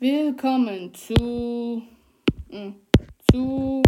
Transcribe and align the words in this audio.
Willkommen 0.00 0.94
zu. 0.94 1.82
mm, 2.52 2.70
zu. 3.32 3.82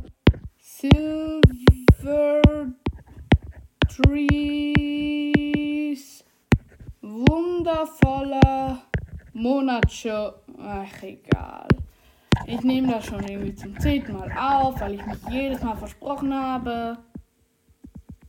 Silver 0.59 2.43
Trees. 3.89 4.35
Wundervoller 7.01 8.83
Monatsshow. 9.35 10.33
Ach, 10.59 11.01
egal. 11.01 11.69
Ich 12.45 12.63
nehme 12.63 12.89
das 12.91 13.07
schon 13.07 13.23
irgendwie 13.23 13.55
zum 13.55 13.79
zehnten 13.79 14.15
Mal 14.15 14.33
auf, 14.33 14.81
weil 14.81 14.95
ich 14.95 15.07
mich 15.07 15.19
jedes 15.31 15.63
Mal 15.63 15.77
versprochen 15.77 16.35
habe. 16.35 16.99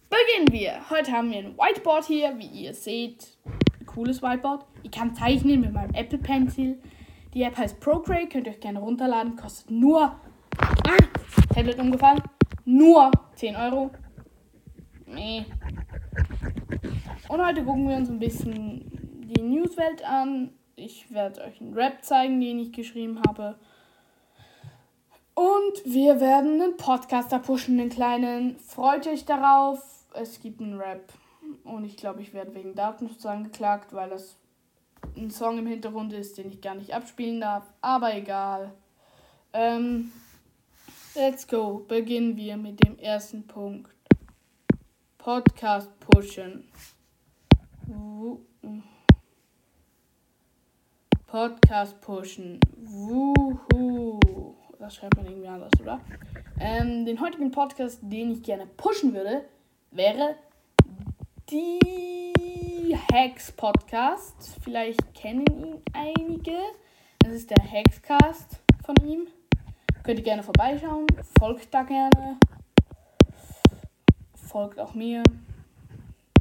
Beginnen 0.07 0.51
wir. 0.51 0.87
Heute 0.91 1.13
haben 1.13 1.31
wir 1.31 1.39
ein 1.39 1.57
Whiteboard 1.57 2.05
hier, 2.05 2.37
wie 2.37 2.45
ihr 2.45 2.75
seht. 2.75 3.39
Ein 3.79 3.87
cooles 3.87 4.21
Whiteboard. 4.21 4.67
Ich 4.83 4.91
kann 4.91 5.15
zeichnen 5.15 5.61
mit 5.61 5.73
meinem 5.73 5.95
Apple 5.95 6.19
Pencil. 6.19 6.77
Die 7.33 7.43
App 7.43 7.57
heißt 7.57 7.79
Procreate, 7.79 8.27
könnt 8.27 8.47
ihr 8.47 8.53
euch 8.53 8.59
gerne 8.59 8.79
runterladen. 8.79 9.35
Kostet 9.35 9.71
nur. 9.71 10.01
Ah, 10.57 10.97
Tablet 11.53 11.79
umgefallen. 11.79 12.21
Nur 12.65 13.11
10 13.35 13.55
Euro. 13.55 13.91
Nee. 15.05 15.45
Und 17.29 17.45
heute 17.45 17.63
gucken 17.63 17.87
wir 17.87 17.95
uns 17.95 18.09
ein 18.09 18.19
bisschen 18.19 19.23
die 19.33 19.41
Newswelt 19.41 20.03
an. 20.03 20.51
Ich 20.75 21.13
werde 21.13 21.41
euch 21.41 21.61
einen 21.61 21.73
Rap 21.73 22.03
zeigen, 22.03 22.41
den 22.41 22.59
ich 22.59 22.73
geschrieben 22.73 23.21
habe. 23.27 23.55
Und 25.33 25.85
wir 25.85 26.19
werden 26.19 26.61
einen 26.61 26.77
Podcaster 26.77 27.39
pushen, 27.39 27.77
den 27.77 27.89
kleinen. 27.89 28.57
Freut 28.57 29.07
euch 29.07 29.25
darauf. 29.25 29.79
Es 30.13 30.41
gibt 30.41 30.59
einen 30.59 30.77
Rap. 30.77 31.13
Und 31.63 31.85
ich 31.85 31.95
glaube, 31.95 32.21
ich 32.21 32.33
werde 32.33 32.53
wegen 32.53 32.75
Datenschutz 32.75 33.25
angeklagt, 33.25 33.93
weil 33.93 34.09
das 34.09 34.37
ein 35.15 35.31
Song 35.31 35.57
im 35.57 35.67
Hintergrund 35.67 36.13
ist, 36.13 36.37
den 36.37 36.47
ich 36.49 36.61
gar 36.61 36.75
nicht 36.75 36.93
abspielen 36.93 37.41
darf. 37.41 37.63
Aber 37.81 38.15
egal. 38.15 38.73
Ähm, 39.53 40.11
let's 41.15 41.47
go. 41.47 41.83
Beginnen 41.87 42.35
wir 42.37 42.57
mit 42.57 42.83
dem 42.85 42.97
ersten 42.99 43.45
Punkt. 43.47 43.91
Podcast 45.17 45.89
pushen. 45.99 46.67
Wu- 47.85 48.39
Podcast 51.27 52.01
pushen. 52.01 52.59
Wuhu. 52.77 54.19
Das 54.79 54.95
schreibt 54.95 55.15
man 55.17 55.27
irgendwie 55.27 55.47
anders, 55.47 55.71
oder? 55.79 56.01
Ähm, 56.59 57.05
den 57.05 57.21
heutigen 57.21 57.51
Podcast, 57.51 57.99
den 58.01 58.31
ich 58.31 58.41
gerne 58.43 58.65
pushen 58.65 59.13
würde, 59.13 59.45
wäre 59.91 60.35
die 61.49 61.79
Hacks 62.97 63.51
Podcast. 63.51 64.57
Vielleicht 64.63 65.13
kennen 65.13 65.45
ihn 65.47 65.81
einige. 65.93 66.57
Das 67.19 67.33
ist 67.33 67.49
der 67.49 67.63
Hackscast 67.63 68.59
von 68.85 68.95
ihm. 69.05 69.27
Könnt 70.03 70.19
ihr 70.19 70.23
gerne 70.23 70.43
vorbeischauen. 70.43 71.07
Folgt 71.39 71.73
da 71.73 71.83
gerne. 71.83 72.37
Folgt 74.35 74.79
auch 74.79 74.93
mir. 74.93 75.23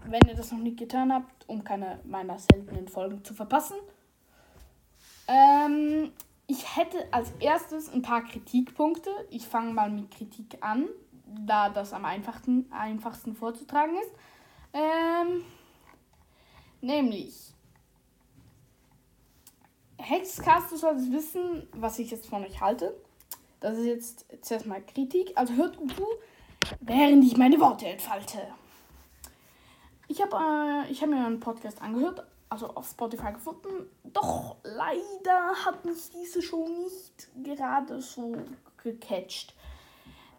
Wenn 0.06 0.22
ihr 0.26 0.34
das 0.34 0.50
noch 0.52 0.58
nicht 0.58 0.78
getan 0.78 1.12
habt, 1.12 1.48
um 1.48 1.62
keine 1.62 2.00
meiner 2.04 2.38
seltenen 2.38 2.88
Folgen 2.88 3.22
zu 3.24 3.34
verpassen. 3.34 3.76
Ähm, 5.28 6.10
ich 6.46 6.76
hätte 6.76 7.06
als 7.12 7.32
erstes 7.38 7.92
ein 7.92 8.02
paar 8.02 8.24
Kritikpunkte. 8.24 9.10
Ich 9.30 9.46
fange 9.46 9.72
mal 9.72 9.90
mit 9.90 10.10
Kritik 10.10 10.58
an, 10.62 10.88
da 11.46 11.68
das 11.68 11.92
am 11.92 12.04
einfachsten, 12.04 12.70
einfachsten 12.72 13.34
vorzutragen 13.34 13.94
ist. 13.96 14.10
Ähm, 14.72 15.44
nämlich, 16.80 17.50
Hexcast, 19.98 20.72
du 20.72 20.76
solltest 20.76 21.12
wissen, 21.12 21.68
was 21.72 21.98
ich 21.98 22.10
jetzt 22.10 22.26
von 22.26 22.44
euch 22.44 22.60
halte. 22.60 22.94
Das 23.60 23.76
ist 23.78 23.86
jetzt 23.86 24.26
zuerst 24.40 24.66
mal 24.66 24.82
Kritik. 24.82 25.32
Also 25.34 25.54
hört 25.54 25.76
gut 25.76 25.94
zu, 25.94 26.06
während 26.80 27.24
ich 27.24 27.36
meine 27.36 27.60
Worte 27.60 27.86
entfalte. 27.86 28.38
Ich 30.08 30.20
habe 30.20 30.36
äh, 30.36 30.94
hab 30.94 31.08
mir 31.08 31.24
einen 31.24 31.38
Podcast 31.38 31.80
angehört, 31.82 32.26
also 32.48 32.68
auf 32.68 32.88
Spotify 32.88 33.32
gefunden. 33.32 33.88
Doch 34.02 34.56
leider 34.64 35.54
hat 35.64 35.84
mich 35.84 36.10
diese 36.10 36.42
Show 36.42 36.66
nicht 36.66 37.28
gerade 37.44 38.00
so 38.00 38.34
gecatcht. 38.82 39.54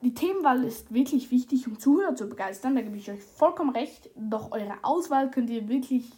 Die 0.01 0.16
Themenwahl 0.16 0.63
ist 0.63 0.91
wirklich 0.91 1.29
wichtig, 1.29 1.67
um 1.67 1.77
Zuhörer 1.77 2.16
zu 2.16 2.27
begeistern, 2.27 2.75
da 2.75 2.81
gebe 2.81 2.97
ich 2.97 3.11
euch 3.11 3.23
vollkommen 3.23 3.69
recht. 3.69 4.09
Doch 4.16 4.51
eure 4.51 4.73
Auswahl 4.81 5.29
könnt 5.29 5.51
ihr 5.51 5.69
wirklich 5.69 6.11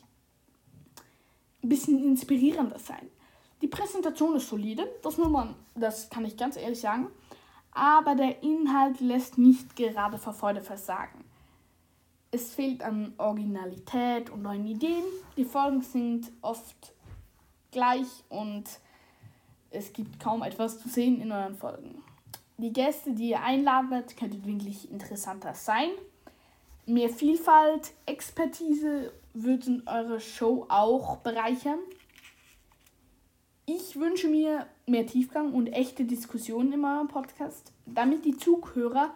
ein 1.63 1.69
bisschen 1.69 2.03
inspirierender 2.03 2.79
sein. 2.79 3.09
Die 3.61 3.67
Präsentation 3.67 4.35
ist 4.35 4.49
solide, 4.49 4.87
das, 5.01 5.17
nur 5.17 5.29
man, 5.29 5.55
das 5.75 6.09
kann 6.09 6.25
ich 6.25 6.35
ganz 6.35 6.57
ehrlich 6.57 6.81
sagen. 6.81 7.07
Aber 7.71 8.15
der 8.15 8.43
Inhalt 8.43 8.99
lässt 8.99 9.37
nicht 9.37 9.75
gerade 9.75 10.17
vor 10.17 10.33
Freude 10.33 10.61
versagen. 10.61 11.23
Es 12.29 12.53
fehlt 12.53 12.83
an 12.83 13.13
Originalität 13.17 14.29
und 14.29 14.41
neuen 14.41 14.65
Ideen. 14.65 15.03
Die 15.37 15.45
Folgen 15.45 15.81
sind 15.81 16.31
oft 16.41 16.93
gleich 17.71 18.07
und 18.29 18.65
es 19.71 19.93
gibt 19.93 20.19
kaum 20.19 20.43
etwas 20.43 20.79
zu 20.79 20.89
sehen 20.89 21.21
in 21.21 21.31
euren 21.31 21.55
Folgen. 21.55 22.03
Die 22.57 22.73
Gäste, 22.73 23.11
die 23.11 23.29
ihr 23.29 23.41
einladet, 23.41 24.15
könnten 24.17 24.45
wirklich 24.45 24.91
interessanter 24.91 25.53
sein. 25.53 25.89
Mehr 26.85 27.09
Vielfalt, 27.09 27.93
Expertise 28.05 29.11
würden 29.33 29.83
eure 29.87 30.19
Show 30.19 30.65
auch 30.69 31.17
bereichern. 31.17 31.79
Ich 33.65 33.95
wünsche 33.95 34.27
mir 34.27 34.67
mehr 34.85 35.07
Tiefgang 35.07 35.53
und 35.53 35.67
echte 35.67 36.05
Diskussionen 36.05 36.73
in 36.73 36.85
eurem 36.85 37.07
Podcast, 37.07 37.71
damit 37.85 38.25
die 38.25 38.37
Zuhörer, 38.37 39.13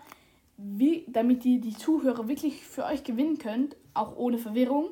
wie, 0.58 1.06
damit 1.08 1.46
ihr 1.46 1.60
die 1.60 1.76
Zuhörer 1.76 2.28
wirklich 2.28 2.66
für 2.66 2.86
euch 2.86 3.04
gewinnen 3.04 3.38
könnt, 3.38 3.76
auch 3.94 4.16
ohne 4.16 4.38
Verwirrung. 4.38 4.90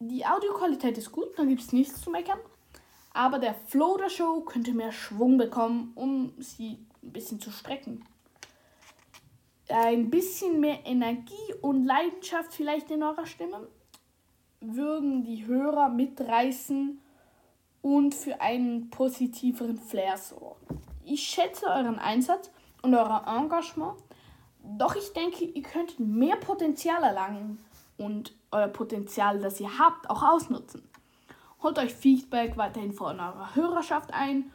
Die 0.00 0.24
Audioqualität 0.24 0.98
ist 0.98 1.12
gut, 1.12 1.28
da 1.36 1.44
gibt 1.44 1.60
es 1.60 1.72
nichts 1.72 2.00
zu 2.00 2.10
meckern. 2.10 2.38
Aber 3.12 3.38
der 3.38 3.54
Flow 3.54 3.96
der 3.96 4.08
Show 4.08 4.40
könnte 4.40 4.72
mehr 4.72 4.90
Schwung 4.90 5.38
bekommen, 5.38 5.92
um 5.94 6.32
sie 6.38 6.78
ein 7.02 7.12
bisschen 7.12 7.40
zu 7.40 7.50
strecken. 7.50 8.04
Ein 9.76 10.08
bisschen 10.08 10.60
mehr 10.60 10.86
Energie 10.86 11.52
und 11.60 11.84
Leidenschaft 11.84 12.54
vielleicht 12.54 12.92
in 12.92 13.02
eurer 13.02 13.26
Stimme 13.26 13.66
würden 14.60 15.24
die 15.24 15.48
Hörer 15.48 15.88
mitreißen 15.88 17.00
und 17.82 18.14
für 18.14 18.40
einen 18.40 18.88
positiveren 18.90 19.76
Flair 19.76 20.16
sorgen. 20.16 20.80
Ich 21.04 21.24
schätze 21.24 21.66
euren 21.66 21.98
Einsatz 21.98 22.52
und 22.82 22.94
euer 22.94 23.24
Engagement, 23.26 23.96
doch 24.62 24.94
ich 24.94 25.12
denke, 25.12 25.44
ihr 25.44 25.62
könntet 25.62 25.98
mehr 25.98 26.36
Potenzial 26.36 27.02
erlangen 27.02 27.58
und 27.98 28.32
euer 28.52 28.68
Potenzial, 28.68 29.40
das 29.40 29.58
ihr 29.58 29.76
habt, 29.76 30.08
auch 30.08 30.22
ausnutzen. 30.22 30.88
Holt 31.64 31.80
euch 31.80 31.92
Feedback 31.92 32.56
weiterhin 32.56 32.92
von 32.92 33.18
eurer 33.18 33.56
Hörerschaft 33.56 34.14
ein 34.14 34.52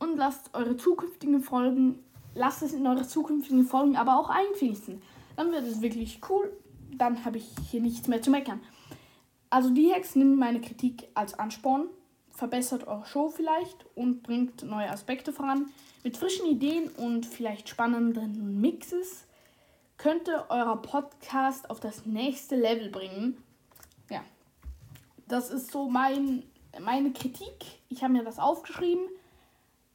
und 0.00 0.16
lasst 0.16 0.52
eure 0.54 0.76
zukünftigen 0.76 1.40
Folgen, 1.40 2.02
lasst 2.36 2.62
es 2.62 2.72
in 2.72 2.86
eure 2.86 3.06
zukünftigen 3.06 3.64
Folgen 3.64 3.96
aber 3.96 4.18
auch 4.18 4.30
einfließen. 4.30 5.02
Dann 5.36 5.52
wird 5.52 5.64
es 5.64 5.82
wirklich 5.82 6.20
cool. 6.28 6.52
Dann 6.92 7.24
habe 7.24 7.38
ich 7.38 7.48
hier 7.70 7.80
nichts 7.80 8.08
mehr 8.08 8.22
zu 8.22 8.30
meckern. 8.30 8.60
Also 9.50 9.70
die 9.70 9.92
Hacks 9.92 10.16
nimmt 10.16 10.38
meine 10.38 10.60
Kritik 10.60 11.08
als 11.14 11.38
Ansporn, 11.38 11.88
verbessert 12.30 12.86
eure 12.86 13.06
Show 13.06 13.28
vielleicht 13.30 13.86
und 13.94 14.22
bringt 14.22 14.62
neue 14.62 14.90
Aspekte 14.90 15.32
voran. 15.32 15.66
Mit 16.04 16.16
frischen 16.16 16.46
Ideen 16.46 16.88
und 16.90 17.26
vielleicht 17.26 17.68
spannenden 17.68 18.60
Mixes 18.60 19.26
könnte 19.96 20.46
euer 20.50 20.76
Podcast 20.82 21.70
auf 21.70 21.80
das 21.80 22.06
nächste 22.06 22.56
Level 22.56 22.90
bringen. 22.90 23.42
Ja, 24.10 24.22
das 25.26 25.50
ist 25.50 25.70
so 25.70 25.88
mein, 25.88 26.44
meine 26.80 27.12
Kritik. 27.12 27.64
Ich 27.88 28.02
habe 28.02 28.12
mir 28.12 28.24
das 28.24 28.38
aufgeschrieben. 28.38 29.04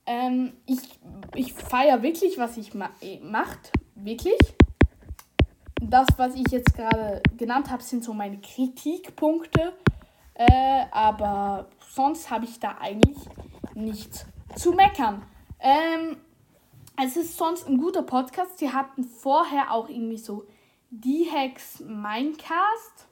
Ähm, 0.06 0.54
ich 0.66 1.00
ich 1.36 1.54
feiere 1.54 2.02
wirklich, 2.04 2.38
was 2.38 2.58
ich 2.58 2.74
ma 2.74 2.90
macht. 3.24 3.72
Wirklich. 3.96 4.40
Das, 5.82 6.08
was 6.18 6.36
ich 6.36 6.48
jetzt 6.52 6.76
gerade 6.76 7.22
genannt 7.38 7.70
habe, 7.70 7.82
sind 7.84 8.04
so 8.04 8.14
meine 8.14 8.40
Kritikpunkte. 8.40 9.74
Äh, 10.34 10.86
aber 10.92 11.68
sonst 11.90 12.30
habe 12.30 12.46
ich 12.46 12.60
da 12.60 12.78
eigentlich 12.80 13.18
nichts 13.74 14.26
zu 14.56 14.74
meckern. 14.74 15.24
Ähm, 15.60 16.18
es 17.04 17.16
ist 17.18 17.38
sonst 17.38 17.68
ein 17.68 17.78
guter 17.78 18.04
Podcast. 18.04 18.60
Sie 18.60 18.72
hatten 18.72 19.04
vorher 19.04 19.72
auch 19.72 19.90
irgendwie 19.90 20.18
so 20.18 20.46
die 20.90 21.28
Hacks 21.32 21.80
Minecast. 21.80 23.08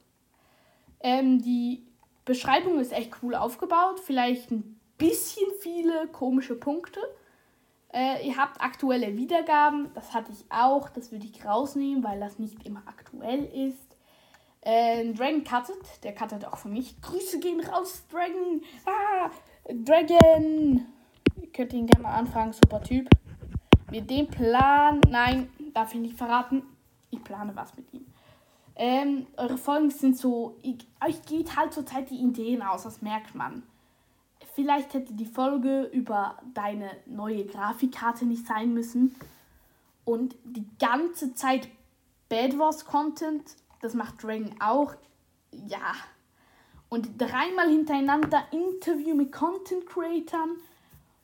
Ähm, 1.00 1.42
die 1.42 1.86
Beschreibung 2.26 2.80
ist 2.80 2.92
echt 2.92 3.12
cool 3.24 3.36
aufgebaut. 3.36 4.00
Vielleicht 4.00 4.52
ein 4.52 4.79
bisschen 5.00 5.48
viele 5.60 6.08
komische 6.10 6.56
Punkte. 6.56 7.00
Äh, 7.92 8.28
ihr 8.28 8.38
habt 8.38 8.62
aktuelle 8.62 9.18
Wiedergaben. 9.18 9.92
Das 9.96 10.14
hatte 10.14 10.32
ich 10.32 10.46
auch. 10.50 10.90
Das 10.90 11.12
würde 11.12 11.26
ich 11.26 11.44
rausnehmen, 11.44 12.04
weil 12.04 12.20
das 12.20 12.38
nicht 12.38 12.64
immer 12.68 12.84
aktuell 12.86 13.46
ist. 13.46 13.98
Äh, 14.62 15.12
Dragon 15.14 15.44
cuttet. 15.44 16.04
Der 16.04 16.14
cuttet 16.14 16.46
auch 16.46 16.58
für 16.58 16.68
mich. 16.68 17.02
Grüße 17.02 17.40
gehen 17.40 17.62
raus, 17.62 18.04
Dragon. 18.12 18.62
Ah, 18.86 19.32
Dragon. 19.66 20.86
Ihr 21.42 21.52
könnt 21.52 21.74
ihn 21.74 21.88
gerne 21.88 22.04
mal 22.04 22.16
anfragen, 22.16 22.54
super 22.54 22.84
Typ. 22.84 23.10
Mit 23.90 24.10
dem 24.10 24.28
Plan, 24.28 25.02
nein, 25.10 25.50
darf 25.74 25.96
ich 25.96 26.00
nicht 26.00 26.16
verraten. 26.16 26.62
Ich 27.10 27.24
plane 27.24 27.56
was 27.56 27.76
mit 27.76 27.92
ihm. 27.92 28.06
Ähm, 28.76 29.28
eure 29.36 29.58
Folgen 29.58 29.90
sind 29.90 30.16
so, 30.16 30.58
ich, 30.62 30.88
euch 31.06 31.22
geht 31.24 31.58
halt 31.58 31.74
zurzeit 31.74 32.10
die 32.10 32.22
Ideen 32.22 32.62
aus, 32.62 32.84
das 32.84 33.02
merkt 33.02 33.36
man. 33.36 33.64
Vielleicht 34.60 34.94
hätte 34.94 35.14
die 35.14 35.26
Folge 35.26 35.84
über 35.94 36.38
deine 36.54 36.92
neue 37.06 37.46
Grafikkarte 37.46 38.26
nicht 38.26 38.46
sein 38.46 38.74
müssen. 38.74 39.16
Und 40.04 40.36
die 40.44 40.68
ganze 40.78 41.34
Zeit 41.34 41.70
Bad 42.28 42.60
Wars 42.60 42.84
Content, 42.84 43.56
das 43.80 43.94
macht 43.94 44.22
Dragon 44.22 44.54
auch. 44.60 44.96
Ja. 45.54 45.94
Und 46.90 47.10
dreimal 47.18 47.70
hintereinander 47.70 48.44
Interview 48.52 49.16
mit 49.16 49.32
Content 49.32 49.86
Creatern. 49.86 50.58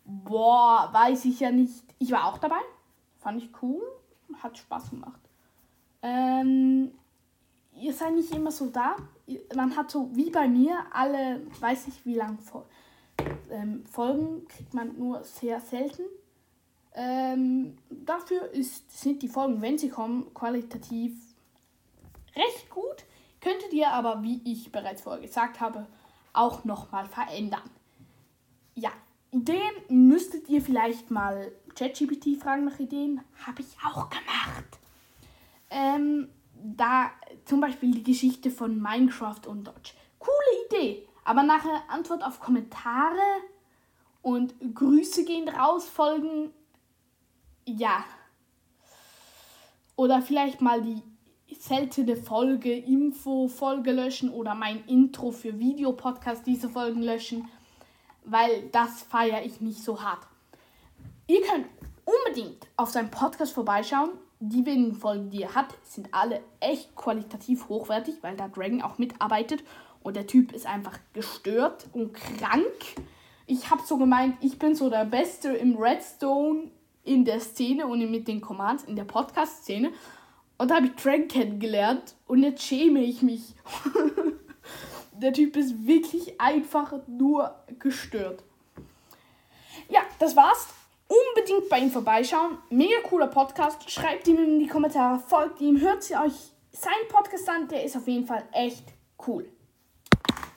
Boah, 0.06 0.88
weiß 0.94 1.26
ich 1.26 1.42
ja 1.42 1.52
nicht. 1.52 1.84
Ich 2.00 2.14
war 2.14 2.28
auch 2.28 2.38
dabei. 2.38 2.62
Fand 3.18 3.44
ich 3.44 3.50
cool. 3.62 3.84
Hat 4.42 4.58
Spaß 4.58 4.92
gemacht. 4.92 5.20
Ähm, 6.02 6.94
ihr 7.74 7.92
seid 7.92 8.14
nicht 8.16 8.34
immer 8.34 8.52
so 8.52 8.68
da. 8.68 8.96
Man 9.54 9.76
hat 9.76 9.92
so 9.92 10.10
wie 10.16 10.30
bei 10.30 10.48
mir 10.48 10.78
alle, 10.94 11.46
weiß 11.60 11.90
ich 11.90 12.06
wie 12.06 12.16
lange 12.16 12.38
ähm, 13.50 13.85
Folgen 13.85 14.47
kriegt 14.47 14.73
man 14.73 14.97
nur 14.97 15.23
sehr 15.23 15.59
selten. 15.59 16.03
Ähm, 16.94 17.77
dafür 17.89 18.50
ist, 18.51 19.01
sind 19.01 19.21
die 19.21 19.27
Folgen, 19.27 19.62
wenn 19.62 19.77
sie 19.77 19.89
kommen, 19.89 20.33
qualitativ 20.33 21.13
recht 22.35 22.69
gut. 22.69 23.06
Könntet 23.41 23.73
ihr 23.73 23.89
aber, 23.91 24.23
wie 24.23 24.41
ich 24.45 24.71
bereits 24.71 25.01
vorher 25.01 25.21
gesagt 25.21 25.59
habe, 25.59 25.88
auch 26.33 26.63
nochmal 26.63 27.06
verändern. 27.07 27.69
Ja, 28.73 28.91
Ideen 29.31 29.73
müsstet 29.89 30.50
ihr 30.50 30.62
vielleicht 30.62 31.12
mal 31.12 31.51
ChatGPT 31.75 32.41
fragen 32.41 32.65
nach 32.65 32.79
Ideen. 32.79 33.21
Habe 33.45 33.62
ich 33.62 33.75
auch 33.85 34.09
gemacht. 34.09 34.79
Ähm, 35.69 36.29
da 36.53 37.12
zum 37.45 37.59
Beispiel 37.59 37.91
die 37.91 38.03
Geschichte 38.03 38.50
von 38.50 38.81
Minecraft 38.81 39.41
und 39.47 39.65
Dodge. 39.65 39.91
Coole 40.19 40.65
Idee. 40.67 41.07
Aber 41.25 41.44
nachher 41.44 41.83
Antwort 41.89 42.24
auf 42.24 42.39
Kommentare 42.39 43.19
und 44.22 44.56
Grüße 44.74 45.25
gehen 45.25 45.50
raus 45.50 45.89
folgen. 45.89 46.54
Ja. 47.66 48.06
Oder 49.98 50.22
vielleicht 50.22 50.62
mal 50.62 50.81
die 50.81 51.01
seltene 51.60 52.16
Folge, 52.16 52.75
Info-Folge 52.75 53.92
löschen 53.92 54.30
oder 54.30 54.56
mein 54.56 54.86
Intro 54.86 55.31
für 55.31 55.60
Videopodcast 55.60 56.45
diese 56.45 56.69
Folgen 56.69 57.01
löschen, 57.01 57.50
weil 58.24 58.69
das 58.69 59.04
feiere 59.04 59.44
ich 59.44 59.62
nicht 59.62 59.83
so 59.83 60.01
hart. 60.01 60.25
Ihr 61.27 61.42
könnt 61.42 61.68
unbedingt 62.06 62.68
auf 62.77 62.92
seinem 62.92 63.10
Podcast 63.10 63.54
vorbeischauen. 63.54 64.12
Die 64.40 64.66
wenigen 64.66 64.96
Folgen, 64.96 65.30
die 65.30 65.44
er 65.44 65.56
hat, 65.56 65.74
sind 65.84 66.10
alle 66.12 66.42
echt 66.60 66.96
qualitativ 66.96 67.70
hochwertig, 67.70 68.16
weil 68.22 68.36
da 68.36 68.48
Dragon 68.48 68.82
auch 68.82 68.98
mitarbeitet 68.98 69.64
und 70.04 70.16
der 70.16 70.28
Typ 70.28 70.52
ist 70.52 70.68
einfach 70.68 71.00
gestört 71.14 71.88
und 71.94 72.14
krank. 72.14 72.66
Ich 73.48 73.72
habe 73.72 73.82
so 73.86 73.98
gemeint, 73.98 74.38
ich 74.42 74.60
bin 74.60 74.76
so 74.76 74.90
der 74.90 75.06
Beste 75.06 75.50
im 75.50 75.78
Redstone 75.78 76.70
in 77.04 77.26
der 77.26 77.40
Szene 77.40 77.88
und 77.88 78.00
mit 78.12 78.28
den 78.28 78.42
Commands 78.42 78.84
in 78.84 78.96
der 78.96 79.06
Podcast-Szene. 79.06 79.92
Und 80.58 80.72
da 80.72 80.76
habe 80.76 80.88
ich 80.88 80.94
Trank 80.94 81.30
kennengelernt 81.30 82.16
und 82.28 82.44
jetzt 82.44 82.64
schäme 82.64 83.02
ich 83.02 83.22
mich. 83.22 83.56
der 85.14 85.34
Typ 85.34 85.56
ist 85.58 85.88
wirklich 85.88 86.40
einfach 86.40 86.94
nur 87.08 87.56
gestört. 87.80 88.44
Ja, 89.90 90.02
das 90.20 90.36
war's. 90.36 90.68
Unbedingt 91.15 91.69
bei 91.69 91.79
ihm 91.79 91.91
vorbeischauen. 91.91 92.57
Mega 92.69 93.00
cooler 93.07 93.27
Podcast. 93.27 93.89
Schreibt 93.89 94.27
ihm 94.27 94.38
in 94.38 94.59
die 94.59 94.67
Kommentare, 94.67 95.19
folgt 95.19 95.62
ihm, 95.62 95.79
hört 95.79 96.03
sie 96.03 96.15
euch 96.15 96.33
seinen 96.71 97.07
Podcast 97.09 97.47
an. 97.47 97.67
Der 97.67 97.83
ist 97.83 97.95
auf 97.95 98.07
jeden 98.07 98.25
Fall 98.25 98.44
echt 98.51 98.94
cool. 99.27 99.47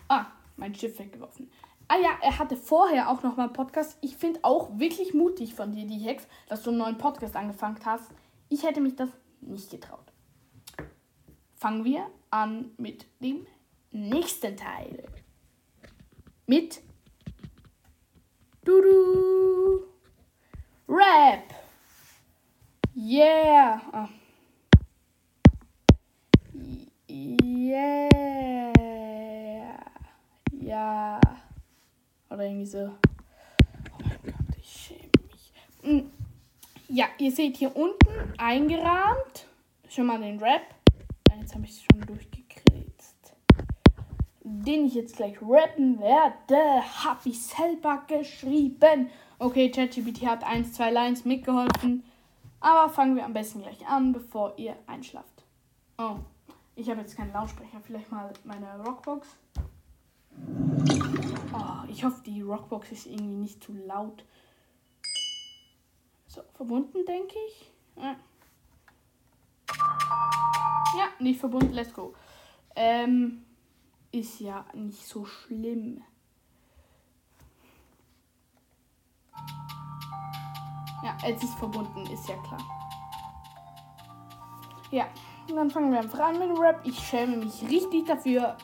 Ah, 0.09 0.27
mein 0.57 0.75
Schiff 0.75 0.99
weggeworfen. 0.99 1.51
Ah 1.87 1.97
ja, 1.97 2.11
er 2.23 2.39
hatte 2.39 2.57
vorher 2.57 3.09
auch 3.09 3.23
noch 3.23 3.37
mal 3.37 3.45
einen 3.45 3.53
Podcast. 3.53 3.99
Ich 4.01 4.17
finde 4.17 4.41
auch 4.43 4.79
wirklich 4.79 5.15
mutig 5.15 5.55
von 5.55 5.73
dir, 5.73 5.87
die 5.87 5.99
Hex, 5.99 6.27
dass 6.49 6.63
du 6.63 6.71
einen 6.71 6.79
neuen 6.79 6.99
Podcast 6.99 7.37
angefangen 7.37 7.79
hast. 7.85 8.11
Ich 8.49 8.65
hätte 8.65 8.81
mich 8.81 8.97
das 8.97 9.11
nicht 9.41 9.71
getraut. 9.71 10.13
Fangen 11.55 11.85
wir 11.85 12.07
an 12.31 12.73
mit 12.77 13.07
dem 13.21 13.47
nächsten 13.91 14.57
Teil. 14.57 15.05
Mit 16.47 16.81
Dudu 18.65 19.85
Rap. 20.89 21.53
Yeah. 22.95 23.81
Ah. 23.93 24.09
Yeah. 27.07 28.09
Ja. 30.51 31.21
Oder 32.31 32.45
irgendwie 32.45 32.65
so. 32.65 32.79
Oh 32.79 33.99
mein 34.03 34.19
Gott, 34.25 34.57
ich 34.59 34.67
schäme 34.67 35.11
mich. 35.31 35.53
Hm. 35.83 36.11
Ja, 36.89 37.09
ihr 37.19 37.33
seht 37.33 37.59
hier 37.59 37.77
unten 37.77 38.33
eingerahmt. 38.39 39.47
Schon 39.91 40.07
mal 40.07 40.19
den 40.19 40.39
Rap. 40.39 40.75
Jetzt 41.39 41.55
habe 41.55 41.65
ich 41.65 41.71
es 41.73 41.83
schon 41.83 42.01
durchgekritzt. 42.01 42.38
Den 44.51 44.87
ich 44.87 44.95
jetzt 44.95 45.17
gleich 45.17 45.37
rappen 45.43 46.01
werde, 46.01 46.83
habe 47.05 47.29
ich 47.29 47.43
selber 47.43 48.03
geschrieben. 48.07 49.11
Okay, 49.39 49.71
ChatGPT 49.71 50.25
hat 50.27 50.43
1, 50.43 50.73
2 50.73 50.91
Lines 50.91 51.25
mitgeholfen. 51.27 52.03
Aber 52.61 52.89
fangen 52.89 53.15
wir 53.15 53.27
am 53.27 53.35
besten 53.35 53.61
gleich 53.61 53.87
an, 53.87 54.13
bevor 54.13 54.55
ihr 54.57 54.75
einschlaft. 54.87 55.45
Oh, 55.99 56.17
ich 56.77 56.89
habe 56.89 57.03
jetzt 57.03 57.15
keinen 57.15 57.33
Lautsprecher. 57.33 57.79
Vielleicht 57.83 58.11
mal 58.11 58.33
meine 58.45 58.83
Rockbox. 58.85 59.29
Oh, 61.53 61.85
ich 61.87 62.03
hoffe, 62.03 62.23
die 62.25 62.41
Rockbox 62.41 62.91
ist 62.93 63.07
irgendwie 63.07 63.37
nicht 63.37 63.63
zu 63.63 63.75
laut. 63.75 64.25
So, 66.27 66.41
verbunden, 66.55 67.05
denke 67.07 67.35
ich. 67.49 67.71
Ja, 70.97 71.09
nicht 71.19 71.39
verbunden, 71.39 71.75
let's 71.75 71.93
go. 71.93 72.15
Ähm, 72.75 73.45
ist 74.13 74.41
ja 74.41 74.65
nicht 74.75 75.07
so 75.07 75.25
schlimm. 75.25 76.03
Ja, 81.03 81.17
jetzt 81.27 81.45
ist 81.45 81.55
verbunden, 81.55 82.07
ist 82.13 82.29
ja 82.29 82.37
klar. 82.37 82.61
Ja, 84.91 85.07
dann 85.49 85.71
fangen 85.71 85.93
wir 85.93 86.01
einfach 86.01 86.19
an 86.19 86.39
mit 86.39 86.49
dem 86.49 86.59
Rap. 86.59 86.81
Ich 86.85 86.99
schäme 86.99 87.37
mich 87.37 87.63
richtig 87.63 88.07
dafür, 88.07 88.57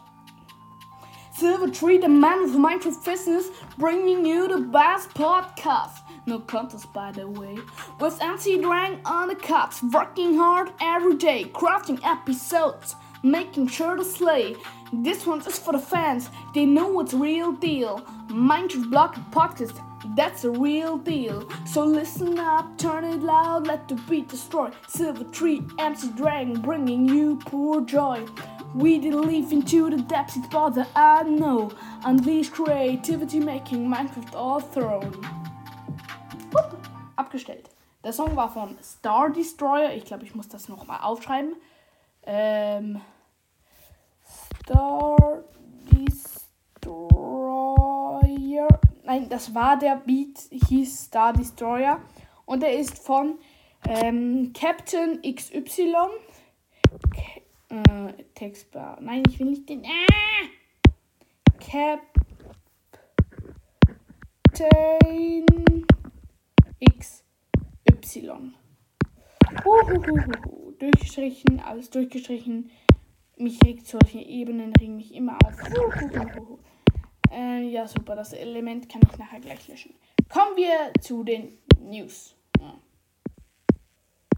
Silver 1.36 1.66
Tree, 1.66 1.98
the 1.98 2.08
man 2.08 2.44
of 2.44 2.56
Minecraft 2.56 3.04
business, 3.04 3.50
bringing 3.76 4.24
you 4.24 4.46
the 4.46 4.60
best 4.60 5.12
podcast. 5.14 6.02
No 6.26 6.38
contest, 6.38 6.92
by 6.92 7.10
the 7.10 7.26
way. 7.26 7.58
With 7.98 8.22
MC 8.22 8.60
Drang 8.60 9.00
on 9.04 9.26
the 9.28 9.34
cuts, 9.34 9.82
working 9.82 10.38
hard 10.38 10.72
every 10.80 11.16
day, 11.16 11.46
crafting 11.52 11.98
episodes, 12.04 12.94
making 13.25 13.69
sure 13.69 13.97
to 13.97 14.04
slay. 14.04 14.54
This 14.93 15.26
one 15.26 15.40
is 15.40 15.59
for 15.59 15.73
the 15.73 15.78
fans, 15.78 16.28
they 16.54 16.66
know 16.66 17.00
it's 17.00 17.14
real 17.14 17.52
deal. 17.52 18.00
Minecraft 18.28 18.90
Block 18.90 19.14
Podcast, 19.33 19.81
that's 20.14 20.45
a 20.45 20.50
real 20.50 20.99
deal. 20.99 21.49
So 21.66 21.85
listen 21.85 22.38
up, 22.38 22.76
turn 22.78 23.04
it 23.04 23.23
loud, 23.23 23.66
let 23.66 23.88
the 23.88 23.95
beat 24.09 24.28
destroy. 24.28 24.71
Silver 24.87 25.25
Tree, 25.25 25.62
MC 25.78 26.11
Dragon, 26.16 26.61
bringing 26.61 27.09
you 27.09 27.40
pure 27.49 27.81
joy. 27.81 28.25
We 28.75 28.99
leave 29.00 29.52
into 29.52 29.88
the 29.88 30.02
depths, 30.02 30.37
it's 30.37 30.49
that 30.49 30.88
I 30.95 31.23
know. 31.23 31.73
Unleash 32.04 32.50
creativity, 32.50 33.40
making 33.40 33.88
Minecraft 33.88 34.35
all. 34.35 34.61
Hup, 36.52 36.88
abgestellt. 37.16 37.71
Der 38.04 38.12
Song 38.12 38.37
war 38.37 38.50
von 38.50 38.76
Star 38.83 39.31
Destroyer. 39.31 39.95
Ich 39.95 40.04
glaube, 40.04 40.25
ich 40.25 40.35
muss 40.35 40.49
das 40.49 40.69
nochmal 40.69 41.00
aufschreiben. 41.00 41.57
Ähm, 42.26 43.00
Star 44.64 45.44
Destroyer. 45.92 46.97
Nein, 49.04 49.28
das 49.28 49.54
war 49.54 49.78
der 49.78 49.97
Beat, 49.97 50.38
hieß 50.50 51.04
Star 51.04 51.35
Destroyer. 51.35 52.00
Und 52.47 52.62
er 52.62 52.73
ist 52.73 52.99
von 52.99 53.38
ähm, 53.87 54.54
Captain 54.54 55.21
XY. 55.21 55.94
Äh, 57.68 58.12
Textbar. 58.35 58.99
Nein, 59.02 59.23
ich 59.28 59.38
will 59.38 59.49
nicht 59.49 59.68
den. 59.68 59.85
Ah! 59.85 60.49
Captain 61.61 62.00
XY. 66.80 68.54
Uhuhuhu. 69.62 70.73
Durchgestrichen, 70.78 71.61
alles 71.61 71.90
durchgestrichen. 71.90 72.71
Mich 73.36 73.62
regt 73.64 73.86
solche 73.86 74.18
Ebenen 74.20 74.72
regen 74.76 74.96
mich 74.96 75.14
immer 75.14 75.38
auf. 75.44 75.54
Äh, 77.30 77.62
ja, 77.68 77.88
super. 77.88 78.14
Das 78.14 78.32
Element 78.32 78.88
kann 78.88 79.02
ich 79.10 79.18
nachher 79.18 79.40
gleich 79.40 79.66
löschen. 79.66 79.94
Kommen 80.28 80.56
wir 80.56 80.92
zu 81.00 81.24
den 81.24 81.58
News. 81.80 82.36
Ja. 82.60 82.78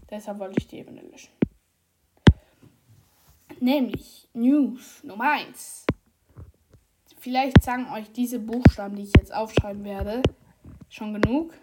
Deshalb 0.09 0.39
wollte 0.39 0.55
ich 0.59 0.67
die 0.67 0.79
Ebene 0.79 1.01
löschen. 1.01 1.31
Nämlich 3.59 4.27
News 4.33 5.03
Nummer 5.03 5.31
1. 5.31 5.85
Vielleicht 7.19 7.61
sagen 7.63 7.91
euch 7.91 8.11
diese 8.11 8.39
Buchstaben, 8.39 8.95
die 8.95 9.03
ich 9.03 9.13
jetzt 9.17 9.33
aufschreiben 9.33 9.83
werde, 9.83 10.21
schon 10.89 11.19
genug. 11.19 11.53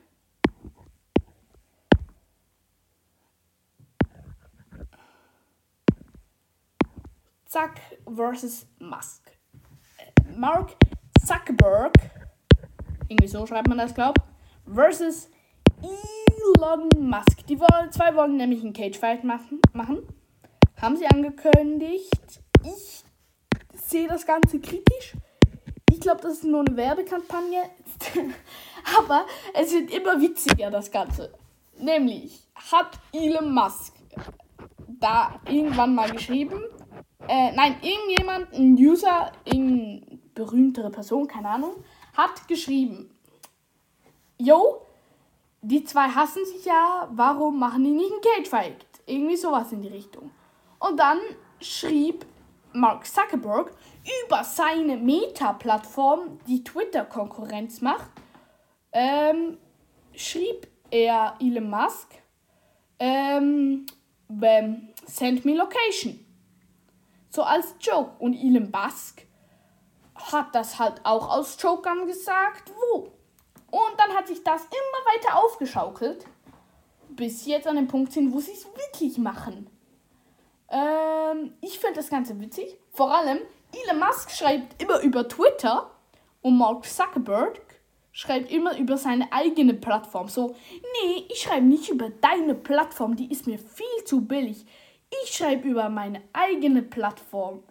Zack 7.54 7.80
versus 8.12 8.66
Musk. 8.80 9.30
Mark 10.36 10.74
Zuckerberg, 11.24 11.92
irgendwie 13.06 13.28
so 13.28 13.46
schreibt 13.46 13.68
man 13.68 13.78
das, 13.78 13.94
glaube 13.94 14.14
ich, 14.16 14.74
versus 14.74 15.30
Elon 15.80 16.88
Musk. 16.98 17.46
Die 17.46 17.60
wollen, 17.60 17.92
zwei 17.92 18.12
wollen 18.16 18.36
nämlich 18.38 18.64
einen 18.64 18.72
Cage-Fight 18.72 19.22
machen, 19.22 19.60
machen. 19.72 20.02
Haben 20.82 20.96
sie 20.96 21.06
angekündigt. 21.06 22.40
Ich 22.64 23.04
sehe 23.80 24.08
das 24.08 24.26
Ganze 24.26 24.58
kritisch. 24.58 25.16
Ich 25.92 26.00
glaube, 26.00 26.22
das 26.22 26.32
ist 26.38 26.44
nur 26.44 26.64
eine 26.66 26.76
Werbekampagne. 26.76 27.70
Aber 28.98 29.26
es 29.54 29.72
wird 29.72 29.92
immer 29.92 30.20
witziger, 30.20 30.72
das 30.72 30.90
Ganze. 30.90 31.32
Nämlich 31.78 32.48
hat 32.72 32.98
Elon 33.12 33.54
Musk 33.54 33.94
da 34.98 35.40
irgendwann 35.46 35.94
mal 35.94 36.10
geschrieben. 36.10 36.60
Äh, 37.28 37.52
nein, 37.52 37.76
irgendjemand, 37.82 38.52
ein 38.52 38.74
User, 38.74 39.32
irgendeine 39.44 40.18
berühmtere 40.34 40.90
Person, 40.90 41.26
keine 41.26 41.48
Ahnung, 41.48 41.72
hat 42.14 42.46
geschrieben: 42.48 43.10
Yo, 44.38 44.82
die 45.62 45.84
zwei 45.84 46.08
hassen 46.08 46.44
sich 46.44 46.64
ja, 46.64 47.08
warum 47.12 47.58
machen 47.58 47.84
die 47.84 47.90
nicht 47.90 48.12
einen 48.12 48.20
Cage-Fight? 48.20 48.86
Irgendwie 49.06 49.36
sowas 49.36 49.72
in 49.72 49.82
die 49.82 49.88
Richtung. 49.88 50.30
Und 50.78 50.98
dann 50.98 51.18
schrieb 51.60 52.26
Mark 52.72 53.06
Zuckerberg 53.06 53.72
über 54.26 54.44
seine 54.44 54.96
Meta-Plattform, 54.96 56.38
die 56.46 56.62
Twitter-Konkurrenz 56.64 57.80
macht, 57.80 58.10
ähm, 58.92 59.58
schrieb 60.14 60.66
er 60.90 61.36
Elon 61.40 61.70
Musk, 61.70 62.08
ähm, 62.98 63.86
send 65.06 65.44
me 65.44 65.54
location. 65.54 66.23
So 67.34 67.42
als 67.42 67.74
Joke. 67.80 68.12
Und 68.20 68.34
Elon 68.34 68.70
Musk 68.70 69.26
hat 70.14 70.54
das 70.54 70.78
halt 70.78 71.00
auch 71.02 71.28
aus 71.28 71.56
Joke 71.60 71.90
gesagt, 72.06 72.70
wo. 72.70 73.08
Und 73.72 73.98
dann 73.98 74.14
hat 74.16 74.28
sich 74.28 74.44
das 74.44 74.62
immer 74.66 75.12
weiter 75.12 75.42
aufgeschaukelt, 75.42 76.26
bis 77.08 77.42
sie 77.42 77.50
jetzt 77.50 77.66
an 77.66 77.74
dem 77.74 77.88
Punkt 77.88 78.12
sind, 78.12 78.32
wo 78.32 78.38
sie 78.38 78.52
es 78.52 78.64
wirklich 78.66 79.18
machen. 79.18 79.68
Ähm, 80.68 81.54
ich 81.60 81.80
finde 81.80 81.96
das 81.96 82.08
Ganze 82.08 82.38
witzig. 82.38 82.78
Vor 82.92 83.12
allem, 83.12 83.40
Elon 83.72 83.98
Musk 83.98 84.30
schreibt 84.30 84.80
immer 84.80 85.00
über 85.00 85.26
Twitter 85.26 85.90
und 86.40 86.56
Mark 86.56 86.84
Zuckerberg 86.84 87.60
schreibt 88.12 88.52
immer 88.52 88.78
über 88.78 88.96
seine 88.96 89.32
eigene 89.32 89.74
Plattform. 89.74 90.28
So, 90.28 90.54
nee, 90.70 91.26
ich 91.28 91.42
schreibe 91.42 91.66
nicht 91.66 91.88
über 91.88 92.10
deine 92.10 92.54
Plattform, 92.54 93.16
die 93.16 93.28
ist 93.32 93.48
mir 93.48 93.58
viel 93.58 94.04
zu 94.04 94.20
billig. 94.20 94.64
Ich 95.22 95.36
schreibe 95.36 95.68
über 95.68 95.88
meine 95.88 96.22
eigene 96.32 96.82
Plattform. 96.82 97.62